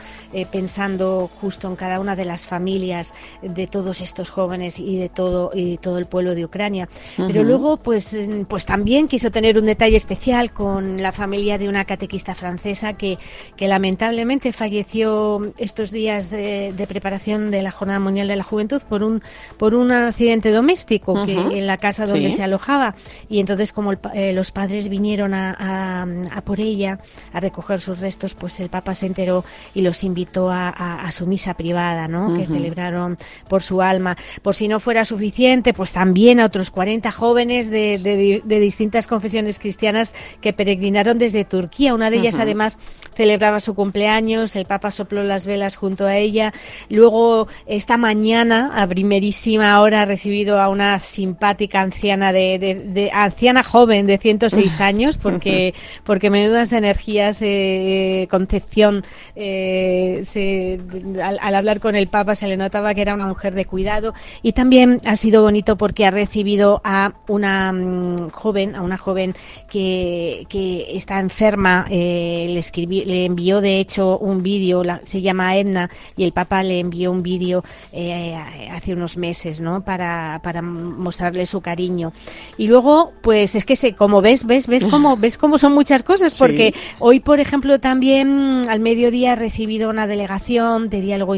[0.51, 5.51] pensando justo en cada una de las familias de todos estos jóvenes y de todo
[5.55, 6.89] y todo el pueblo de Ucrania.
[7.17, 7.45] Pero Ujú.
[7.45, 8.17] luego pues
[8.49, 13.19] pues también quiso tener un detalle especial con la familia de una catequista francesa que,
[13.57, 18.83] que lamentablemente falleció estos días de, de preparación de la Jornada Mundial de la Juventud
[18.89, 19.23] por un
[19.59, 21.51] por un accidente doméstico que Ujú.
[21.53, 22.37] en la casa donde Sí.
[22.37, 22.95] se alojaba
[23.29, 26.07] y entonces como el eh, los padres vinieron a, a-
[26.37, 26.99] a por ella
[27.33, 29.45] a recoger sus restos pues el Papa se enteró
[29.75, 32.35] y los invitó a, a- su misa privada ¿no?
[32.35, 32.55] que Ujú.
[32.55, 33.19] celebraron
[33.49, 37.99] por su alma por si no fuera suficiente pues también a otros 40 jóvenes de,
[37.99, 41.95] de di- de distintas confesiones cristianas que peregrinaron desde Turquía.
[41.95, 42.79] Una de ellas además
[43.17, 46.53] celebraba su cumpleaños el Papa sopló las velas junto a ella.
[46.89, 53.11] Luego esta mañana a primerísima hora ha recibido a una simpática anciana de, de- de-
[53.13, 59.03] anciana joven de 106 años porque porque menudas energías eh, Concepción
[59.35, 60.79] eh, se-
[61.21, 64.15] al, al hablar con el Papa se le notaba que era una mujer de cuidado
[64.41, 69.35] y también ha sido bonito porque ha recibido a una mm, joven a una joven
[69.69, 71.87] que, que está enferma.
[71.91, 76.63] Eh, le escribí- le envió de hecho un vídeo se llama Edna y el Papa
[76.63, 78.37] le envió un vídeo eh,
[78.71, 82.13] hace unos meses no para, para mostrarle su cariño.
[82.57, 86.03] Y luego pues es que se como ves ves ves cómo ves cómo son muchas
[86.03, 86.39] cosas Sí.
[86.39, 91.35] porque Hoy, por ejemplo, también al mediodía he recibido una delegación de diálogo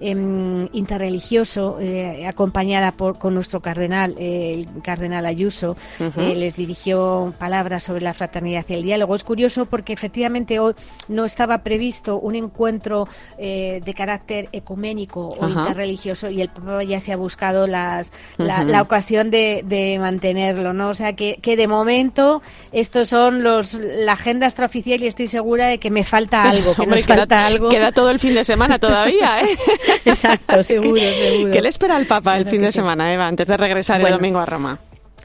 [0.00, 2.26] em, interreligioso eh,
[2.58, 5.76] acompañada por, con nuestro cardenal, eh, el cardenal Ayuso.
[6.00, 9.14] Eh, les dirigió palabras sobre la fraternidad y el diálogo.
[9.14, 10.74] Es curioso porque efectivamente hoy
[11.08, 13.06] no estaba previsto un encuentro
[13.38, 18.64] eh, de carácter ecuménico o interreligioso y el Papa ya se ha buscado las, la,
[18.64, 20.88] la ocasión de, de mantenerlo, ¿no?
[20.88, 22.42] O sea que, que de momento
[22.72, 26.82] estos son los la agenda extraoficial y estoy segura de que me falta algo, que
[26.88, 27.68] Hombre, nos queda, falta algo.
[27.68, 29.56] queda todo el fin de semana todavía, ¿eh?
[30.04, 31.50] Exacto, seguro, seguro.
[31.52, 34.16] ¿Qué le espera al Papa el fin de semana, Eva, antes de regresar Bueno.
[34.16, 34.78] el domingo a Roma?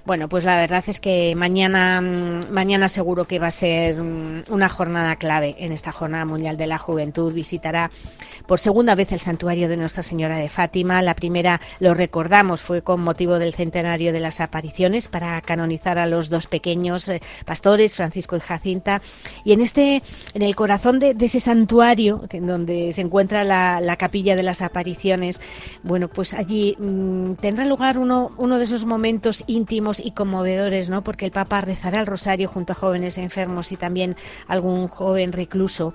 [0.06, 4.44] Bueno, pues la verdad es que mañana, mm, mañana seguro que va a ser mm,
[4.52, 7.32] una jornada clave en esta Jornada Mundial de la Juventud.
[7.34, 7.90] Visitará
[8.46, 11.02] por segunda vez el santuario de Nuestra Señora de Fátima.
[11.02, 16.06] La primera, lo recordamos, fue con motivo del centenario de las apariciones para canonizar a
[16.06, 19.02] los dos pequeños eh, pastores, Francisco y Jacinta.
[19.46, 23.96] Y en este, en el corazón de, ese santuario, que- donde se encuentra la, la
[23.96, 25.40] capilla de las apariciones,
[25.82, 31.04] bueno, pues allí mm, tendrá lugar uno, uno de esos momentos íntimos y conmovedores, ¿no?
[31.04, 34.16] Porque el Papa rezará el rosario junto a jóvenes enfermos y también
[34.48, 35.94] algún joven recluso.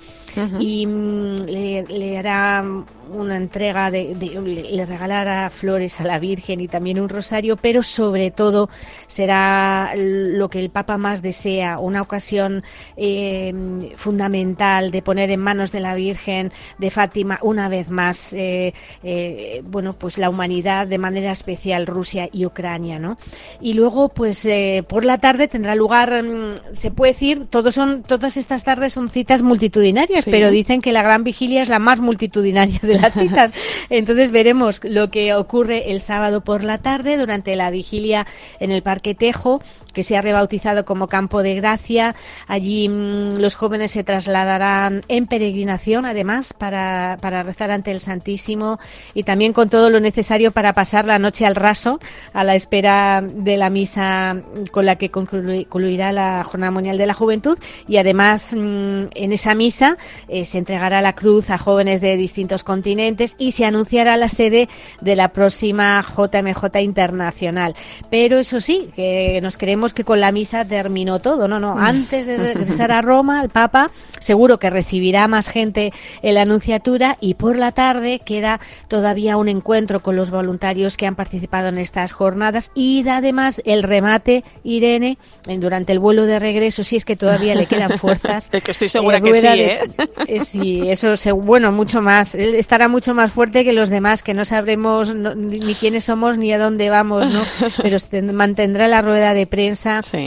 [0.58, 2.64] Y mm, le, le hará
[3.12, 8.30] una entrega de, le regalará flores a la Virgen y también un rosario, pero sobre
[8.30, 8.68] todo
[9.06, 12.62] será lo que el Papa más desea, una ocasión
[12.96, 13.52] eh,
[13.96, 19.62] fundamental de poner en manos de la Virgen de Fátima una vez más, eh, eh,
[19.64, 23.18] bueno, pues la humanidad de manera especial Rusia y Ucrania, ¿no?
[23.60, 28.02] Y luego, pues eh, por la tarde tendrá lugar, mm, se puede decir, todos son,
[28.02, 30.30] todas estas tardes son citas multitudinarias, Sí.
[30.30, 33.52] pero dicen que la gran vigilia es la más multitudinaria de las citas.
[33.90, 38.26] Entonces veremos lo que ocurre el sábado por la tarde durante la vigilia
[38.60, 39.62] en el Parque Tejo
[39.98, 42.14] que se ha rebautizado como Campo de Gracia.
[42.46, 48.78] Allí mm, los jóvenes se trasladarán en peregrinación, además, para, para rezar ante el Santísimo
[49.12, 51.98] y también con todo lo necesario para pasar la noche al raso,
[52.32, 54.36] a la espera de la misa
[54.70, 57.58] con la que conclu- concluirá la Jornada Mundial de la Juventud.
[57.88, 59.96] Y además, mm, en esa misa
[60.28, 64.68] eh, se entregará la cruz a jóvenes de distintos continentes y se anunciará la sede
[65.00, 67.74] de la próxima JMJ Internacional.
[68.10, 69.56] Pero eso sí, que nos
[69.94, 71.48] que con la misa terminó todo.
[71.48, 76.34] No, no, antes de regresar a Roma, el Papa seguro que recibirá más gente en
[76.34, 81.14] la Anunciatura y por la tarde queda todavía un encuentro con los voluntarios que han
[81.14, 86.38] participado en estas jornadas y da además el remate, Irene, en- durante el vuelo de
[86.38, 88.48] regreso, si es que todavía le quedan fuerzas.
[88.52, 89.80] Es que estoy segura eh, que sí, de- ¿eh?
[90.26, 92.34] eh, sí, eso se- bueno, mucho más.
[92.34, 96.52] Estará mucho más fuerte que los demás, que no sabremos no- ni, quiénes somos ni
[96.52, 97.42] a dónde vamos, ¿no?
[97.82, 97.96] Pero
[98.32, 99.68] mantendrá la rueda de prensa,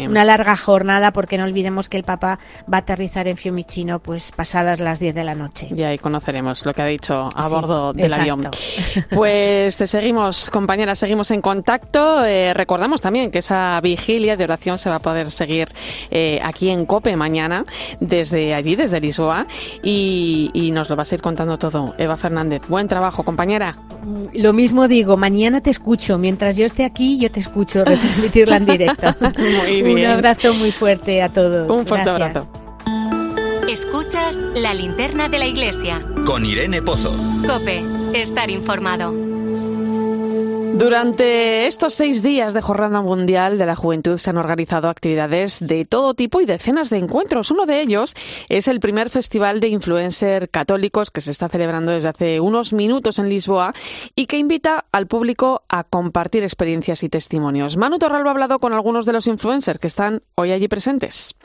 [0.07, 2.39] una larga jornada, porque no olvidemos que el Papa
[2.71, 5.67] va a aterrizar en Fiumicino pues pasadas las 10 de la noche.
[5.75, 8.21] Y ahí conoceremos lo que ha dicho a Sí, bordo del exacto.
[8.21, 8.51] avión.
[9.11, 12.25] Pues te seguimos, compañeras, seguimos en contacto.
[12.25, 15.67] Eh, recordamos también que esa vigilia de oración se va a poder seguir
[16.09, 17.65] eh, aquí en COPE mañana,
[17.99, 19.45] desde allí, desde Lisboa,
[19.83, 21.93] y, y nos lo vas a ir contando todo.
[21.97, 23.77] Eva Fernández, buen trabajo, compañera.
[24.33, 26.17] Lo mismo digo, mañana te escucho.
[26.17, 29.07] Mientras yo esté aquí, yo te escucho retransmitirla en directo.
[29.37, 31.69] Muy Un abrazo muy fuerte a todos.
[31.69, 32.45] Un fuerte Gracias.
[32.45, 33.67] abrazo.
[33.69, 36.01] Escuchas la linterna de la iglesia.
[36.25, 37.13] Con Irene Pozo.
[37.47, 39.30] Cope, estar informado.
[40.73, 45.85] Durante estos seis días de Jornada Mundial de la Juventud se han organizado actividades de
[45.85, 47.51] todo tipo y decenas de encuentros.
[47.51, 48.15] Uno de ellos
[48.49, 53.19] es el primer festival de influencer católicos que se está celebrando desde hace unos minutos
[53.19, 53.73] en Lisboa
[54.15, 57.77] y que invita al público a compartir experiencias y testimonios.
[57.77, 61.35] Manu Torralba ha hablado con algunos de los influencers que están hoy allí presentes.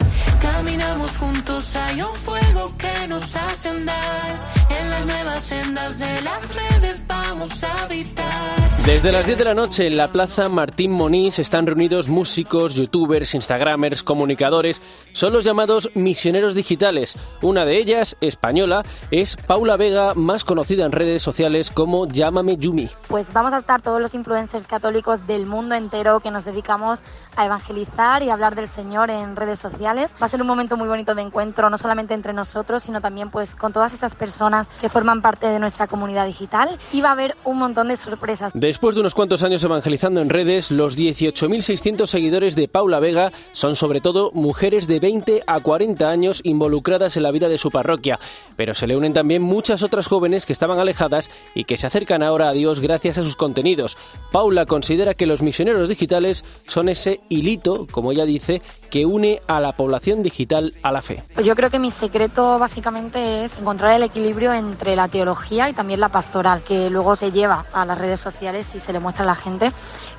[0.40, 4.65] Caminamos juntos, hay un fuego que nos hace andar.
[4.80, 8.66] En las nuevas sendas de las redes vamos a habitar.
[8.86, 13.34] Desde las 10 de la noche en la Plaza Martín Monís están reunidos músicos, youtubers,
[13.34, 14.80] instagramers, comunicadores.
[15.12, 17.18] Son los llamados misioneros digitales.
[17.42, 22.88] Una de ellas, española, es Paula Vega, más conocida en redes sociales como Llámame Yumi.
[23.08, 27.00] Pues vamos a estar todos los influencers católicos del mundo entero que nos dedicamos
[27.34, 30.12] a evangelizar y a hablar del Señor en redes sociales.
[30.22, 33.30] Va a ser un momento muy bonito de encuentro, no solamente entre nosotros, sino también
[33.32, 36.78] pues con todas esas personas que forman parte de nuestra comunidad digital.
[36.92, 38.52] Y va a haber un montón de sorpresas.
[38.54, 43.76] Después de unos cuantos años evangelizando en redes, los 18.600 seguidores de Paula Vega son
[43.76, 48.18] sobre todo mujeres de 20 a 40 años involucradas en la vida de su parroquia,
[48.56, 52.22] pero se le unen también muchas otras jóvenes que estaban alejadas y que se acercan
[52.22, 53.96] ahora a Dios gracias a sus contenidos.
[54.32, 59.60] Paula considera que los misioneros digitales son ese hilito, como ella dice, que une a
[59.60, 61.22] la población digital a la fe.
[61.34, 65.74] Pues yo creo que mi secreto básicamente es encontrar el equilibrio entre la teología y
[65.74, 69.24] también la pastoral, que luego se lleva a las redes sociales y se le muestra
[69.24, 69.72] a la gente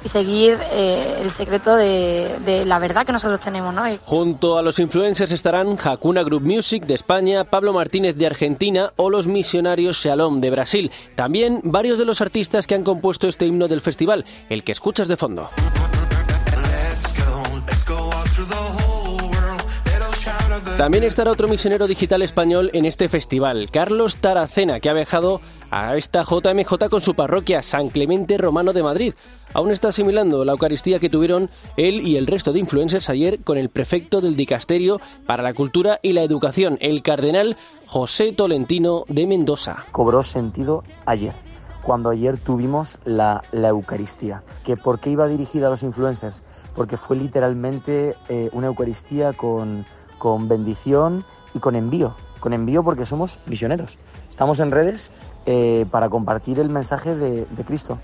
[0.03, 3.67] y seguir eh, el secreto de, de la verdad que nosotros tenemos,
[4.05, 9.09] Junto a los influencers estarán Hakuna Group Music de España, Pablo Martínez de Argentina o
[9.09, 10.91] los misionarios Shalom de Brasil.
[11.15, 15.07] También varios de los artistas que han compuesto este himno del festival, el que escuchas
[15.07, 15.49] de fondo.
[20.77, 25.97] También estará otro misionero digital español en este festival, Carlos Taracena, que ha viajado a
[25.97, 29.15] esta JMJ con su parroquia San Clemente Romano de Madrid.
[29.55, 33.57] Aún está asimilando la Eucaristía que tuvieron él y el resto de influencers ayer con
[33.57, 37.57] el prefecto del Dicasterio para la Cultura y la Educación, el cardenal
[37.87, 39.87] José Tolentino de Mendoza.
[39.91, 41.33] Cobró sentido ayer
[41.81, 44.43] cuando ayer tuvimos la, la, Eucaristía.
[44.63, 46.43] ¿Que ¿Por qué iba dirigida a los influencers?
[46.75, 49.85] Porque fue literalmente eh, una Eucaristía con,
[50.17, 52.15] con bendición y con envío.
[52.39, 53.97] Con envío porque somos misioneros.
[54.29, 55.09] Estamos en redes
[55.45, 57.99] eh, para compartir el mensaje de, de Cristo.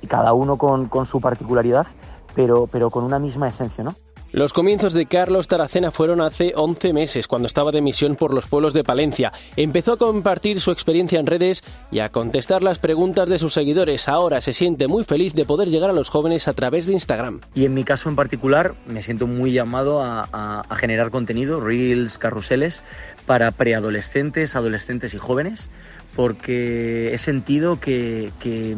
[0.00, 1.86] Y cada uno con, con su particularidad,
[2.34, 3.94] pero, pero con una misma esencia, ¿no?
[4.32, 8.46] Los comienzos de Carlos Taracena fueron hace 11 meses, cuando estaba de misión por los
[8.46, 9.30] pueblos de Palencia.
[9.56, 14.08] Empezó a compartir su experiencia en redes y a contestar las preguntas de sus seguidores.
[14.08, 17.42] Ahora se siente muy feliz de poder llegar a los jóvenes a través de Instagram.
[17.54, 22.82] Y en mi caso en particular, me siento muy llamado a, generar contenido, reels, carruseles,
[23.26, 25.68] para preadolescentes, adolescentes y jóvenes,
[26.16, 28.76] porque he sentido que, que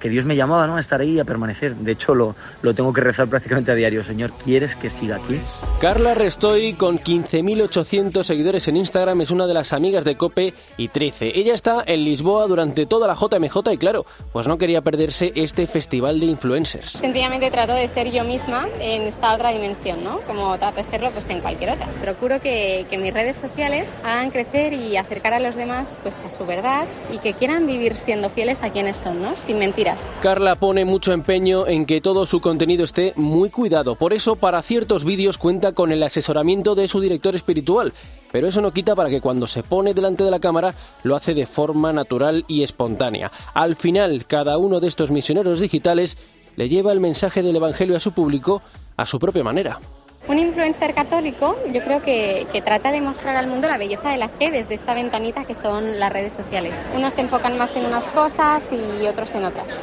[0.00, 0.76] que Dios me llamaba ¿no?
[0.76, 1.76] a estar ahí y a permanecer.
[1.76, 4.02] De hecho, lo, lo tengo que rezar prácticamente a diario.
[4.02, 5.40] Señor, ¿quieres que siga aquí?
[5.80, 10.88] Carla Restoy, con 15.800 seguidores en Instagram, es una de las amigas de Cope y
[10.88, 11.38] 13.
[11.38, 15.66] Ella está en Lisboa durante toda la JMJ y claro, pues no quería perderse este
[15.66, 16.90] festival de influencers.
[16.90, 20.20] Sencillamente trato de ser yo misma en esta otra dimensión, ¿no?
[20.20, 21.86] Como trato de serlo pues, en cualquier otra.
[22.02, 26.30] Procuro que, que mis redes sociales hagan crecer y acercar a los demás pues, a
[26.30, 29.34] su verdad y que quieran vivir siendo fieles a quienes son, ¿no?
[29.46, 29.89] Sin mentiras.
[30.20, 33.96] Carla pone mucho empeño en que todo su contenido esté muy cuidado.
[33.96, 37.92] Por eso, para ciertos vídeos cuenta con el asesoramiento de su director espiritual.
[38.32, 41.34] Pero eso no quita para que cuando se pone delante de la cámara lo hace
[41.34, 43.32] de forma natural y espontánea.
[43.54, 46.16] Al final, cada uno de estos misioneros digitales
[46.56, 48.62] le lleva el mensaje del Evangelio a su público
[48.96, 49.80] a su propia manera.
[50.28, 54.18] Un influencer católico yo creo que, que, trata de mostrar al mundo la belleza de
[54.18, 56.76] la fe desde esta ventanita que son las redes sociales.
[56.94, 59.74] Unos se enfocan más en unas cosas y otros en otras.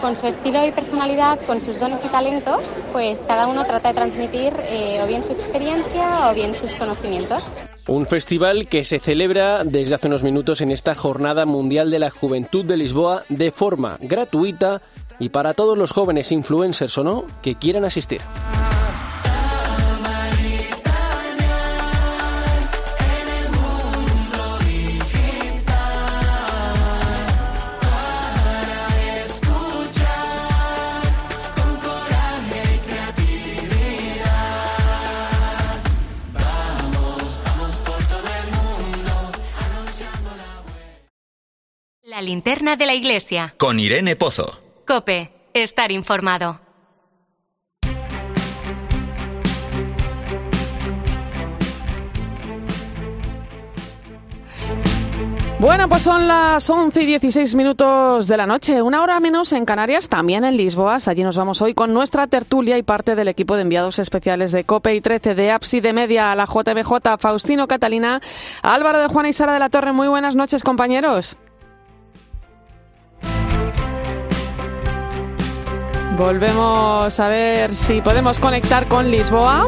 [0.00, 2.62] Con su estilo y personalidad, con sus dones y talentos,
[2.92, 7.44] pues cada uno trata de transmitir eh, o bien su experiencia o bien sus conocimientos.
[7.88, 12.10] Un festival que se celebra desde hace unos minutos en esta Jornada Mundial de la
[12.10, 14.80] Juventud de Lisboa de forma gratuita
[15.18, 18.20] y para todos los jóvenes influencers o no que quieran asistir.
[42.20, 43.54] La linterna de la iglesia.
[43.56, 44.60] Con Irene Pozo.
[44.86, 46.60] Cope, estar informado.
[55.60, 59.64] Bueno, pues son las 11 y 16 minutos de la noche, una hora menos en
[59.64, 60.96] Canarias, también en Lisboa.
[60.96, 64.52] Hasta allí nos vamos hoy con nuestra tertulia y parte del equipo de enviados especiales
[64.52, 68.20] de COPE y 13 de APSI de Media, la JBJ, Faustino Catalina,
[68.60, 69.92] Álvaro de Juana y Sara de la Torre.
[69.92, 71.38] Muy buenas noches, compañeros.
[76.20, 79.66] Volvemos a ver si podemos conectar con Lisboa.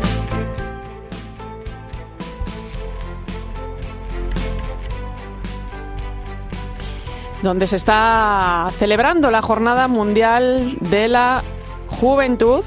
[7.43, 11.43] donde se está celebrando la Jornada Mundial de la
[11.89, 12.63] Juventud.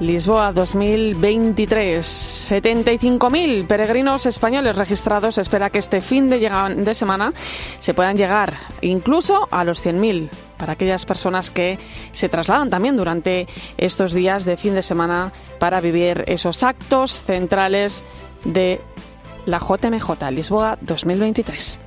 [0.00, 2.50] Lisboa 2023.
[2.50, 5.38] 75.000 peregrinos españoles registrados.
[5.38, 6.40] Espera que este fin de,
[6.76, 7.32] de semana
[7.78, 10.28] se puedan llegar incluso a los 100.000
[10.58, 11.78] para aquellas personas que
[12.12, 13.46] se trasladan también durante
[13.76, 18.04] estos días de fin de semana para vivir esos actos centrales
[18.44, 18.80] de
[19.46, 21.78] la JMJ Lisboa 2023.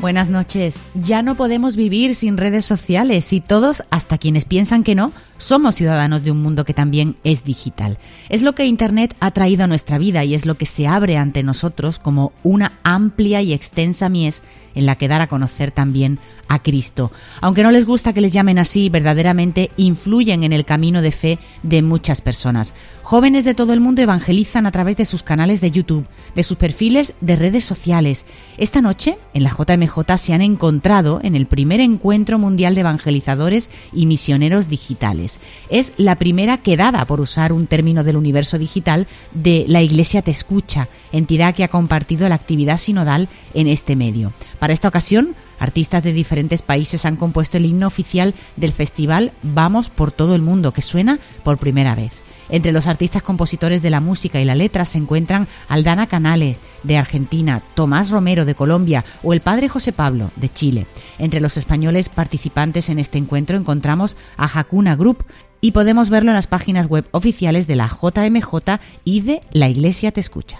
[0.00, 0.82] Buenas noches.
[0.94, 5.74] Ya no podemos vivir sin redes sociales y todos, hasta quienes piensan que no, somos
[5.74, 7.98] ciudadanos de un mundo que también es digital.
[8.30, 11.18] Es lo que Internet ha traído a nuestra vida y es lo que se abre
[11.18, 14.42] ante nosotros como una amplia y extensa mies
[14.74, 16.18] en la que dar a conocer también
[16.50, 17.12] a Cristo.
[17.40, 21.38] Aunque no les gusta que les llamen así, verdaderamente influyen en el camino de fe
[21.62, 22.74] de muchas personas.
[23.02, 26.58] Jóvenes de todo el mundo evangelizan a través de sus canales de YouTube, de sus
[26.58, 28.26] perfiles de redes sociales.
[28.58, 33.70] Esta noche, en la JMJ, se han encontrado en el primer encuentro mundial de evangelizadores
[33.92, 35.38] y misioneros digitales.
[35.68, 40.32] Es la primera quedada, por usar un término del universo digital, de La Iglesia Te
[40.32, 44.32] Escucha, entidad que ha compartido la actividad sinodal en este medio.
[44.58, 49.90] Para esta ocasión, artistas de diferentes países han compuesto el himno oficial del festival Vamos
[49.90, 52.12] por todo el mundo, que suena por primera vez.
[52.48, 56.98] Entre los artistas compositores de la música y la letra se encuentran Aldana Canales, de
[56.98, 60.86] Argentina, Tomás Romero, de Colombia, o el padre José Pablo, de Chile.
[61.18, 65.24] Entre los españoles participantes en este encuentro encontramos a Hakuna Group,
[65.60, 70.12] y podemos verlo en las páginas web oficiales de la JMJ y de La Iglesia
[70.12, 70.58] Te Escucha.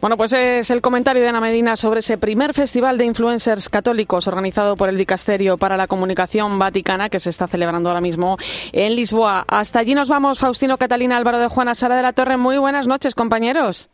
[0.00, 4.28] Bueno, pues es el comentario de Ana Medina sobre ese primer festival de influencers católicos
[4.28, 8.36] organizado por el Dicasterio para la Comunicación Vaticana que se está celebrando ahora mismo
[8.72, 9.44] en Lisboa.
[9.48, 12.36] Hasta allí nos vamos, Faustino, Catalina, Álvaro de Juana, Sara de la Torre.
[12.36, 13.88] Muy buenas noches, compañeros.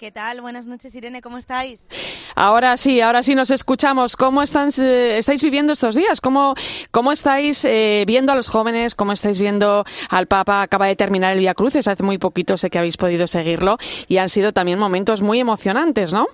[0.00, 0.40] ¿Qué tal?
[0.40, 1.84] Buenas noches, Irene, ¿cómo estáis?
[2.34, 4.16] Ahora sí, ahora sí nos escuchamos.
[4.16, 6.22] ¿Cómo están, eh, estáis viviendo estos días?
[6.22, 6.54] ¿Cómo,
[6.90, 8.94] cómo estáis eh, viendo a los jóvenes?
[8.94, 10.62] ¿Cómo estáis viendo al Papa?
[10.62, 13.76] Acaba de terminar el Via Cruces, hace muy poquito sé que habéis podido seguirlo
[14.08, 16.28] y han sido también momentos muy emocionantes, ¿no?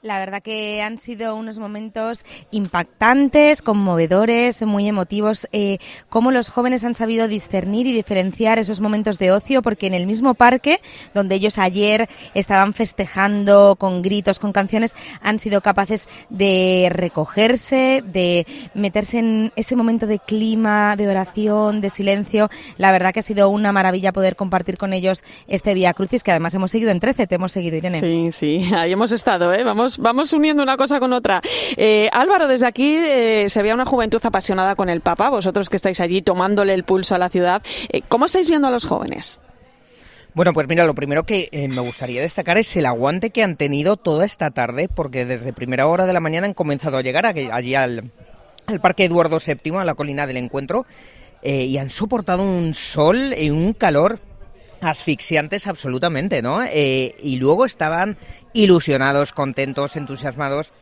[0.00, 5.48] La verdad que han sido unos momentos impactantes, conmovedores, muy emotivos.
[5.50, 5.78] Eh,
[6.08, 10.06] cómo los jóvenes han sabido discernir y diferenciar esos momentos de ocio, porque en el
[10.06, 10.80] mismo parque
[11.14, 18.46] donde ellos ayer estaban festejando con gritos, con canciones, han sido capaces de recogerse, de
[18.74, 22.50] meterse en ese momento de clima, de oración, de silencio.
[22.76, 26.30] La verdad que ha sido una maravilla poder compartir con ellos este Vía Crucis, que
[26.30, 27.98] además hemos seguido en 13, te hemos seguido, Irene.
[27.98, 29.64] Sí, sí, ahí hemos estado, ¿eh?
[29.64, 31.40] Vamos vamos, uniendo una cosa con otra.
[31.76, 35.76] Eh, Álvaro, desde aquí eh, se veía una juventud apasionada con el Papa, vosotros que
[35.76, 37.62] estáis allí tomándole el pulso a la ciudad.
[37.88, 39.40] Eh, ¿Cómo estáis viendo a los jóvenes?
[40.34, 43.96] Bueno, pues mira, lo primero que me gustaría destacar es el aguante que han tenido
[43.96, 47.74] toda esta tarde, porque desde primera hora de la mañana han comenzado a llegar allí
[47.74, 48.12] al,
[48.80, 50.86] Parque Eduardo VII, a la colina del encuentro,
[51.42, 54.20] y han soportado un sol y un calor
[54.80, 56.62] asfixiantes absolutamente, ¿no?
[56.62, 58.16] Eh, y luego estaban
[58.52, 60.72] ilusionados, contentos, entusiasmados.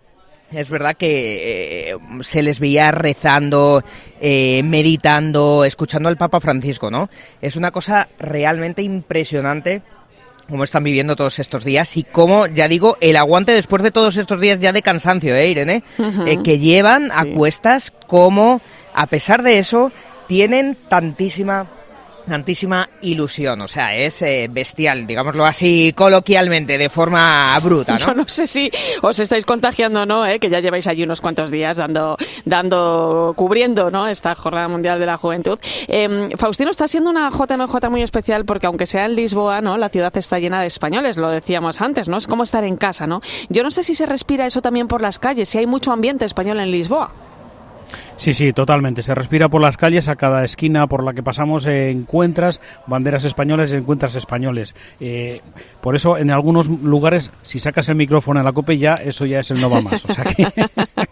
[0.53, 3.83] Es verdad que eh, se les veía rezando,
[4.21, 7.11] eh, meditando, escuchando al Papa Francisco, ¿no?
[7.43, 9.83] Es una cosa realmente impresionante
[10.49, 14.17] cómo están viviendo todos estos días y cómo, ya digo, el aguante después de todos
[14.17, 15.83] estos días ya de cansancio, ¿eh, Irene?
[16.45, 18.61] que llevan a cuestas como,
[18.95, 19.91] a pesar de eso,
[20.29, 21.67] tienen tantísima
[22.27, 27.99] tantísima ilusión, o sea, es eh, bestial, digámoslo así coloquialmente, de forma bruta, ¿no?
[28.07, 28.71] Yo no sé si
[29.03, 30.39] os estáis contagiando o no, ¿eh?
[30.39, 34.07] que ya lleváis allí unos cuantos días dando, dando, cubriendo, ¿no?
[34.09, 35.59] Esta Jornada Mundial de la Juventud.
[35.89, 39.77] Em, Faustino, está siendo una JMJ muy especial porque aunque sea en Lisboa, ¿no?
[39.77, 42.17] La ciudad está llena de españoles, lo decíamos antes, ¿no?
[42.17, 43.21] Es como estar en casa, ¿no?
[43.49, 46.25] Yo no sé si se respira eso también por las calles, si hay mucho ambiente
[46.25, 47.26] español en Lisboa.
[48.17, 49.03] Sí, sí, totalmente.
[49.03, 53.25] Se respira por las calles, a cada esquina por la que pasamos eh, encuentras banderas
[53.25, 54.75] españolas y encuentras españoles.
[55.01, 55.41] Eh,
[55.81, 59.41] por eso, en algunos lugares, si sacas el micrófono a la cope ya, eso ya
[59.41, 60.05] es el no va más.
[60.05, 60.47] O sea que...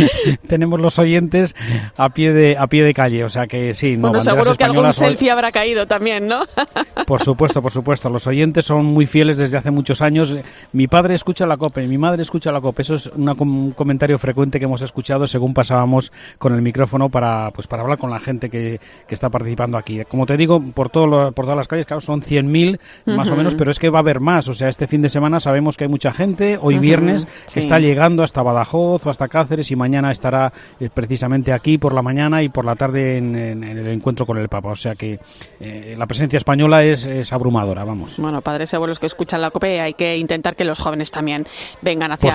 [0.46, 1.54] tenemos los oyentes
[1.96, 4.64] a pie de a pie de calle, o sea que sí, no Bueno, seguro que
[4.64, 6.42] algún selfie habrá caído también, ¿no?
[7.06, 10.36] por supuesto, por supuesto, los oyentes son muy fieles desde hace muchos años.
[10.72, 14.58] Mi padre escucha la COPE, mi madre escucha la COPE, eso es un comentario frecuente
[14.58, 18.50] que hemos escuchado según pasábamos con el micrófono para pues para hablar con la gente
[18.50, 20.02] que, que está participando aquí.
[20.08, 23.54] Como te digo, por todo por todas las calles, claro, son 100.000 más o menos,
[23.54, 25.84] pero es que va a haber más, o sea, este fin de semana sabemos que
[25.84, 30.52] hay mucha gente, hoy viernes está llegando hasta Badajoz o hasta Cáceres y mañana estará
[30.78, 34.48] eh, precisamente aquí por la mañana y por la tarde en, el encuentro con el
[34.48, 34.70] Papa.
[34.70, 35.18] O sea que
[35.60, 38.18] eh, la presencia española es, abrumadora, vamos.
[38.18, 41.44] Bueno, padres y abuelos que escuchan la COPE, hay que intentar que los jóvenes también
[41.80, 42.32] vengan hacia,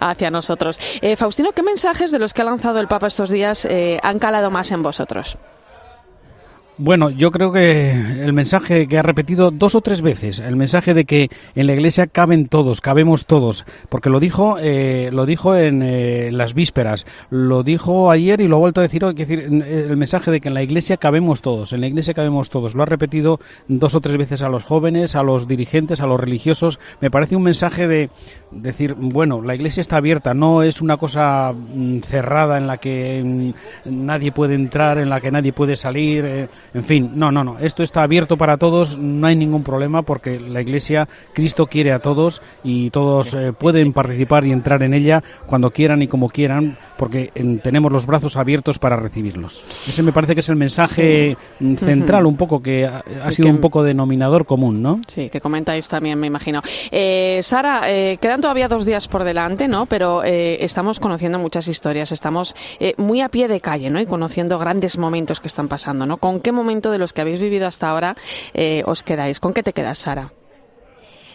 [0.00, 0.78] hacia nosotros.
[1.00, 3.66] Eh, Faustino, ¿qué mensajes de los que ha lanzado el Papa estos días
[4.02, 5.38] han calado más en vosotros?
[6.82, 10.94] Bueno, yo creo que el mensaje que ha repetido dos o tres veces, el mensaje
[10.94, 15.54] de que en la Iglesia caben todos, cabemos todos, porque lo dijo, eh, lo dijo
[15.54, 19.40] en eh, las vísperas, lo dijo ayer y lo ha vuelto a decir hoy, decir,
[19.40, 22.82] el mensaje de que en la Iglesia cabemos todos, en la Iglesia cabemos todos, lo
[22.82, 26.78] ha repetido dos o tres veces a los jóvenes, a los dirigentes, a los religiosos.
[27.02, 28.08] Me parece un mensaje de
[28.52, 33.22] decir, bueno, la Iglesia está abierta, no es una cosa mm, cerrada en la que
[33.22, 36.24] mm, nadie puede entrar, en la que nadie puede salir.
[36.24, 37.58] Eh, en fin, no, no, no.
[37.58, 41.98] Esto está abierto para todos, no hay ningún problema porque la Iglesia, Cristo quiere a
[41.98, 46.78] todos y todos eh, pueden participar y entrar en ella cuando quieran y como quieran
[46.96, 49.64] porque tenemos los brazos abiertos para recibirlos.
[49.88, 53.60] Ese me parece que es el mensaje mm, central un poco que ha, sido un
[53.60, 55.00] poco denominador común, ¿no?
[55.06, 56.62] Sí, que comentáis también, me imagino.
[56.90, 59.86] Eh, Sara, eh, quedan todavía dos días por delante, ¿no?
[59.86, 62.54] Pero estamos conociendo muchas historias, estamos
[62.96, 64.00] muy a pie de calle, ¿no?
[64.00, 66.18] Y conociendo grandes momentos que están pasando, ¿no?
[66.18, 68.14] ¿Con qué momento de los que habéis vivido hasta ahora
[68.54, 69.40] eh, os quedáis?
[69.40, 70.32] ¿Con qué te quedas, Sara?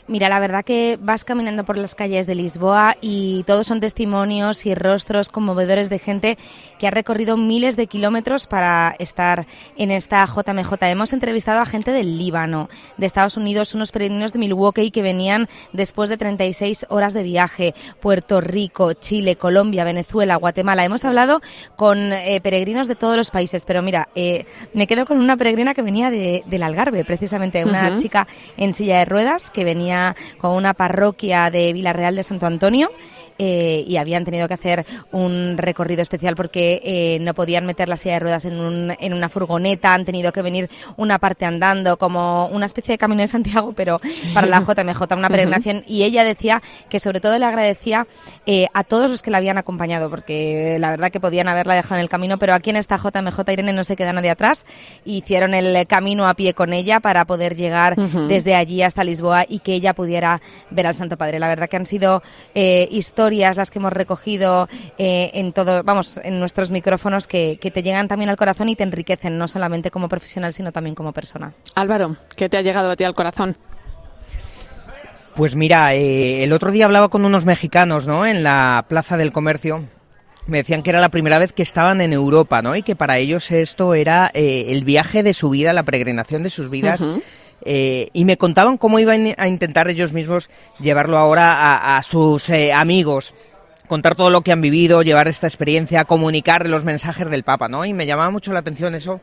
[0.07, 4.67] Mira, la verdad que vas caminando por las calles de Lisboa y todos son testimonios
[4.67, 6.37] y rostros conmovedores de gente
[6.77, 10.73] que ha recorrido miles de kilómetros para estar en esta JMJ.
[10.81, 15.49] Hemos entrevistado a gente del Líbano, de Estados Unidos, unos peregrinos de Milwaukee que venían
[15.73, 20.85] después de 36 horas de viaje, Puerto Rico, Chile, Colombia, Venezuela, Guatemala.
[20.85, 21.41] Hemos hablado
[21.77, 25.73] con eh, peregrinos de todos los países, pero mira, eh, me quedo con una peregrina
[25.73, 29.94] que venía de, del Algarve, precisamente, una chica en silla de ruedas que venía
[30.37, 32.91] con una parroquia de Villarreal de Santo Antonio.
[33.37, 37.97] Eh, y habían tenido que hacer un recorrido especial porque eh, no podían meter la
[37.97, 41.97] silla de ruedas en, un- en una furgoneta, han tenido que venir una parte andando,
[41.97, 43.99] como una especie de camino de Santiago, pero
[44.33, 45.83] para la JMJ, una peregrinación.
[45.87, 48.07] Y ella decía que sobre todo le agradecía
[48.45, 51.95] eh, a todos los que la habían acompañado, porque la verdad que podían haberla dejado
[51.95, 54.65] en el camino, pero aquí en esta JMJ Irene no se queda nadie atrás.
[55.03, 57.95] Hicieron el camino a pie con ella para poder llegar
[58.29, 61.39] desde allí hasta Lisboa y que ella pudiera ver al Santo Padre.
[61.39, 62.23] La verdad que han sido
[62.53, 64.67] eh, historias las que hemos recogido
[64.97, 68.75] eh, en todo, vamos, en nuestros micrófonos que, que te llegan también al corazón y
[68.75, 71.53] te enriquecen, no solamente como profesional, sino también como persona.
[71.75, 73.57] Álvaro, ¿qué te ha llegado a ti al corazón?
[75.35, 78.25] Pues mira, eh, el otro día hablaba con unos mexicanos, ¿no?
[78.25, 79.83] En la Plaza del Comercio.
[80.47, 82.75] Me decían que era la primera vez que estaban en Europa, ¿no?
[82.75, 86.49] Y que para ellos esto era eh, el viaje de su vida, la peregrinación de
[86.49, 87.01] sus vidas.
[87.01, 87.21] Ujú.
[87.63, 90.49] Eh, y me contaban cómo iban a intentar ellos mismos
[90.79, 93.33] llevarlo ahora a, a sus eh, amigos,
[93.87, 97.85] contar todo lo que han vivido, llevar esta experiencia, comunicar los mensajes del Papa, ¿no?
[97.85, 99.19] Y me llamaba mucho la atención eso,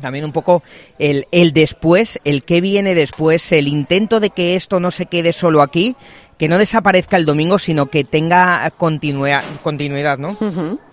[0.00, 0.62] también un poco
[0.98, 5.32] el, el después, el qué viene después, el intento de que esto no se quede
[5.32, 5.96] solo aquí,
[6.38, 10.36] que no desaparezca el domingo, sino que tenga continua- continuidad, ¿no?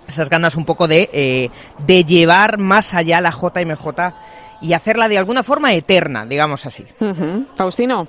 [0.08, 1.50] Esas ganas un poco de, eh,
[1.86, 4.14] de llevar más allá la JMJ
[4.64, 6.86] y hacerla de alguna forma eterna, digamos así.
[7.56, 8.08] Faustino.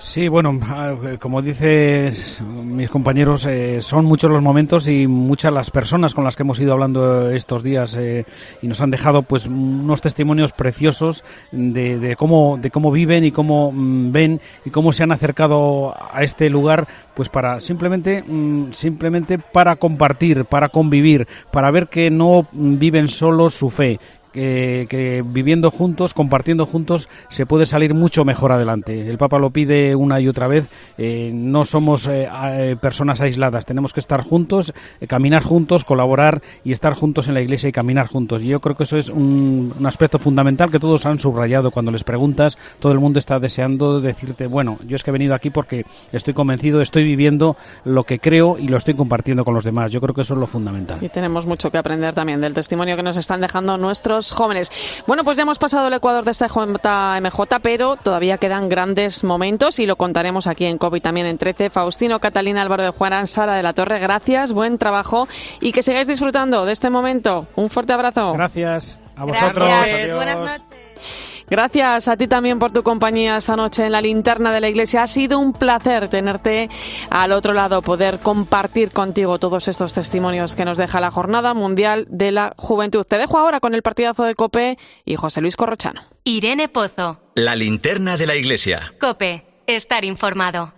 [0.00, 5.72] Sí, bueno, ah, como dices mis compañeros, eh, son muchos los momentos y muchas las
[5.72, 8.24] personas con las que hemos ido hablando estos días eh,
[8.62, 13.32] y nos han dejado pues unos testimonios preciosos de, de cómo de cómo viven y
[13.32, 18.70] cómo mm, ven y cómo se han acercado a este lugar pues para simplemente mm,
[18.70, 23.98] simplemente para compartir, para convivir, para ver que no viven solos su fe,
[24.32, 29.08] que, viviendo juntos, compartiendo juntos, se puede salir mucho mejor adelante.
[29.08, 30.70] El Papa lo pide una y otra vez.
[30.96, 34.72] eh, no somos eh, eh, personas aisladas, tenemos que estar juntos,
[35.06, 38.42] caminar juntos, colaborar y estar juntos en la iglesia y caminar juntos.
[38.42, 41.90] Y yo creo que eso es un, un aspecto fundamental que todos han subrayado cuando
[41.90, 42.58] les preguntas.
[42.78, 46.34] Todo el mundo está deseando decirte, bueno, yo es que he venido aquí porque estoy
[46.34, 49.92] convencido, estoy viviendo lo que creo y lo estoy compartiendo con los demás.
[49.92, 50.98] Yo creo que eso es lo fundamental.
[51.02, 54.70] Y tenemos mucho que aprender también del testimonio que nos están dejando nuestros jóvenes.
[55.06, 59.78] Bueno, pues ya hemos pasado el Ecuador de esta JMJ, pero todavía quedan grandes momentos
[59.78, 61.70] y lo contaremos aquí en COPI también en 13.
[61.70, 65.28] Faustino, Catalina, Álvaro de Juarán, Sara de la Torre, gracias, buen trabajo
[65.60, 67.46] y que sigáis disfrutando de este momento.
[67.56, 68.32] Un fuerte abrazo.
[68.32, 69.66] Gracias a vosotros.
[69.66, 70.16] Gracias.
[70.16, 71.37] Buenas noches.
[71.50, 75.02] Gracias a ti también por tu compañía esta noche en la linterna de la iglesia.
[75.02, 76.68] Ha sido un placer tenerte
[77.10, 82.06] al otro lado, poder compartir contigo todos estos testimonios que nos deja la Jornada Mundial
[82.10, 83.04] de la Juventud.
[83.04, 86.02] Te dejo ahora con el partidazo de Cope y José Luis Corrochano.
[86.24, 87.20] Irene Pozo.
[87.34, 88.92] La linterna de la iglesia.
[89.00, 89.44] Cope.
[89.66, 90.77] Estar informado.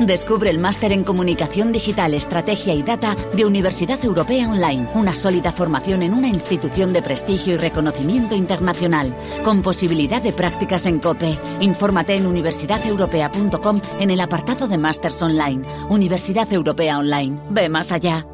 [0.00, 5.52] Descubre el máster en Comunicación Digital, Estrategia y Data de Universidad Europea Online, una sólida
[5.52, 11.38] formación en una institución de prestigio y reconocimiento internacional, con posibilidad de prácticas en COPE.
[11.60, 15.66] Infórmate en universidadeuropea.com en el apartado de Másters Online.
[15.88, 17.40] Universidad Europea Online.
[17.48, 18.26] Ve más allá.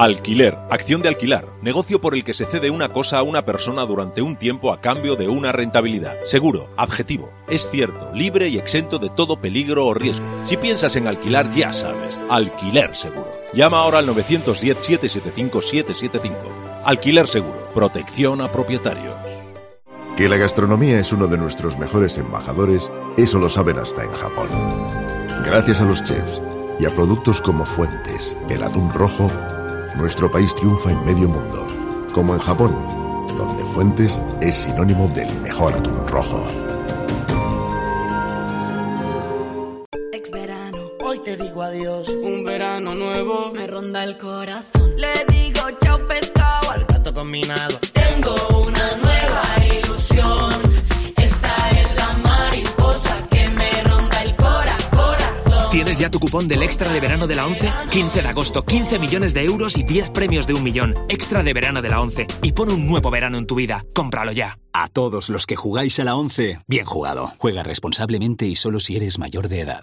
[0.00, 3.84] Alquiler, acción de alquilar, negocio por el que se cede una cosa a una persona
[3.84, 6.22] durante un tiempo a cambio de una rentabilidad.
[6.22, 10.24] Seguro, objetivo, es cierto, libre y exento de todo peligro o riesgo.
[10.44, 13.26] Si piensas en alquilar, ya sabes, alquiler seguro.
[13.52, 16.32] Llama ahora al 910-775-775.
[16.84, 19.12] Alquiler seguro, protección a propietarios.
[20.16, 24.46] Que la gastronomía es uno de nuestros mejores embajadores, eso lo saben hasta en Japón.
[25.44, 26.40] Gracias a los chefs
[26.78, 29.28] y a productos como Fuentes, el atún rojo,
[29.96, 31.66] nuestro país triunfa en medio mundo,
[32.12, 32.74] como en Japón,
[33.36, 36.46] donde Fuentes es sinónimo del mejor atún rojo.
[40.12, 42.08] Ex verano, hoy te digo adiós.
[42.08, 44.96] Un verano nuevo me ronda el corazón.
[44.96, 47.78] Le digo chao pescado al plato combinado.
[47.92, 49.42] Tengo tengo una nueva
[49.74, 50.50] ilusión.
[55.88, 57.72] ¿Tienes ya tu cupón del extra de verano de la 11?
[57.90, 60.94] 15 de agosto, 15 millones de euros y 10 premios de un millón.
[61.08, 62.26] Extra de verano de la 11.
[62.42, 63.86] Y pon un nuevo verano en tu vida.
[63.94, 64.58] Cómpralo ya.
[64.74, 67.32] A todos los que jugáis a la 11, bien jugado.
[67.38, 69.82] Juega responsablemente y solo si eres mayor de edad.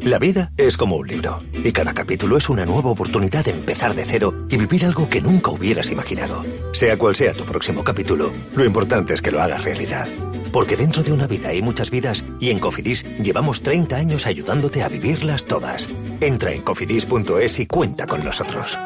[0.00, 3.94] La vida es como un libro y cada capítulo es una nueva oportunidad de empezar
[3.94, 6.42] de cero y vivir algo que nunca hubieras imaginado.
[6.72, 10.08] Sea cual sea tu próximo capítulo, lo importante es que lo hagas realidad.
[10.54, 14.84] Porque dentro de una vida hay muchas vidas y en Cofidis llevamos 30 años ayudándote
[14.84, 15.88] a vivirlas todas.
[16.20, 18.78] Entra en cofidis.es y cuenta con nosotros.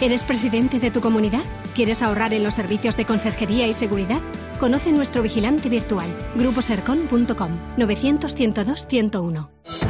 [0.00, 1.42] ¿Eres presidente de tu comunidad?
[1.74, 4.20] ¿Quieres ahorrar en los servicios de conserjería y seguridad?
[4.60, 6.06] Conoce nuestro vigilante virtual,
[6.36, 9.89] gruposercon.com 900-102-101.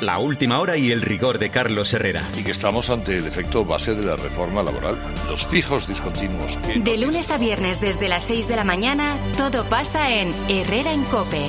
[0.00, 2.22] La última hora y el rigor de Carlos Herrera.
[2.36, 4.96] Y que estamos ante el efecto base de la reforma laboral,
[5.28, 6.56] los fijos discontinuos.
[6.58, 10.92] Que De lunes a viernes desde las 6 de la mañana, todo pasa en Herrera
[10.92, 11.46] en Cope.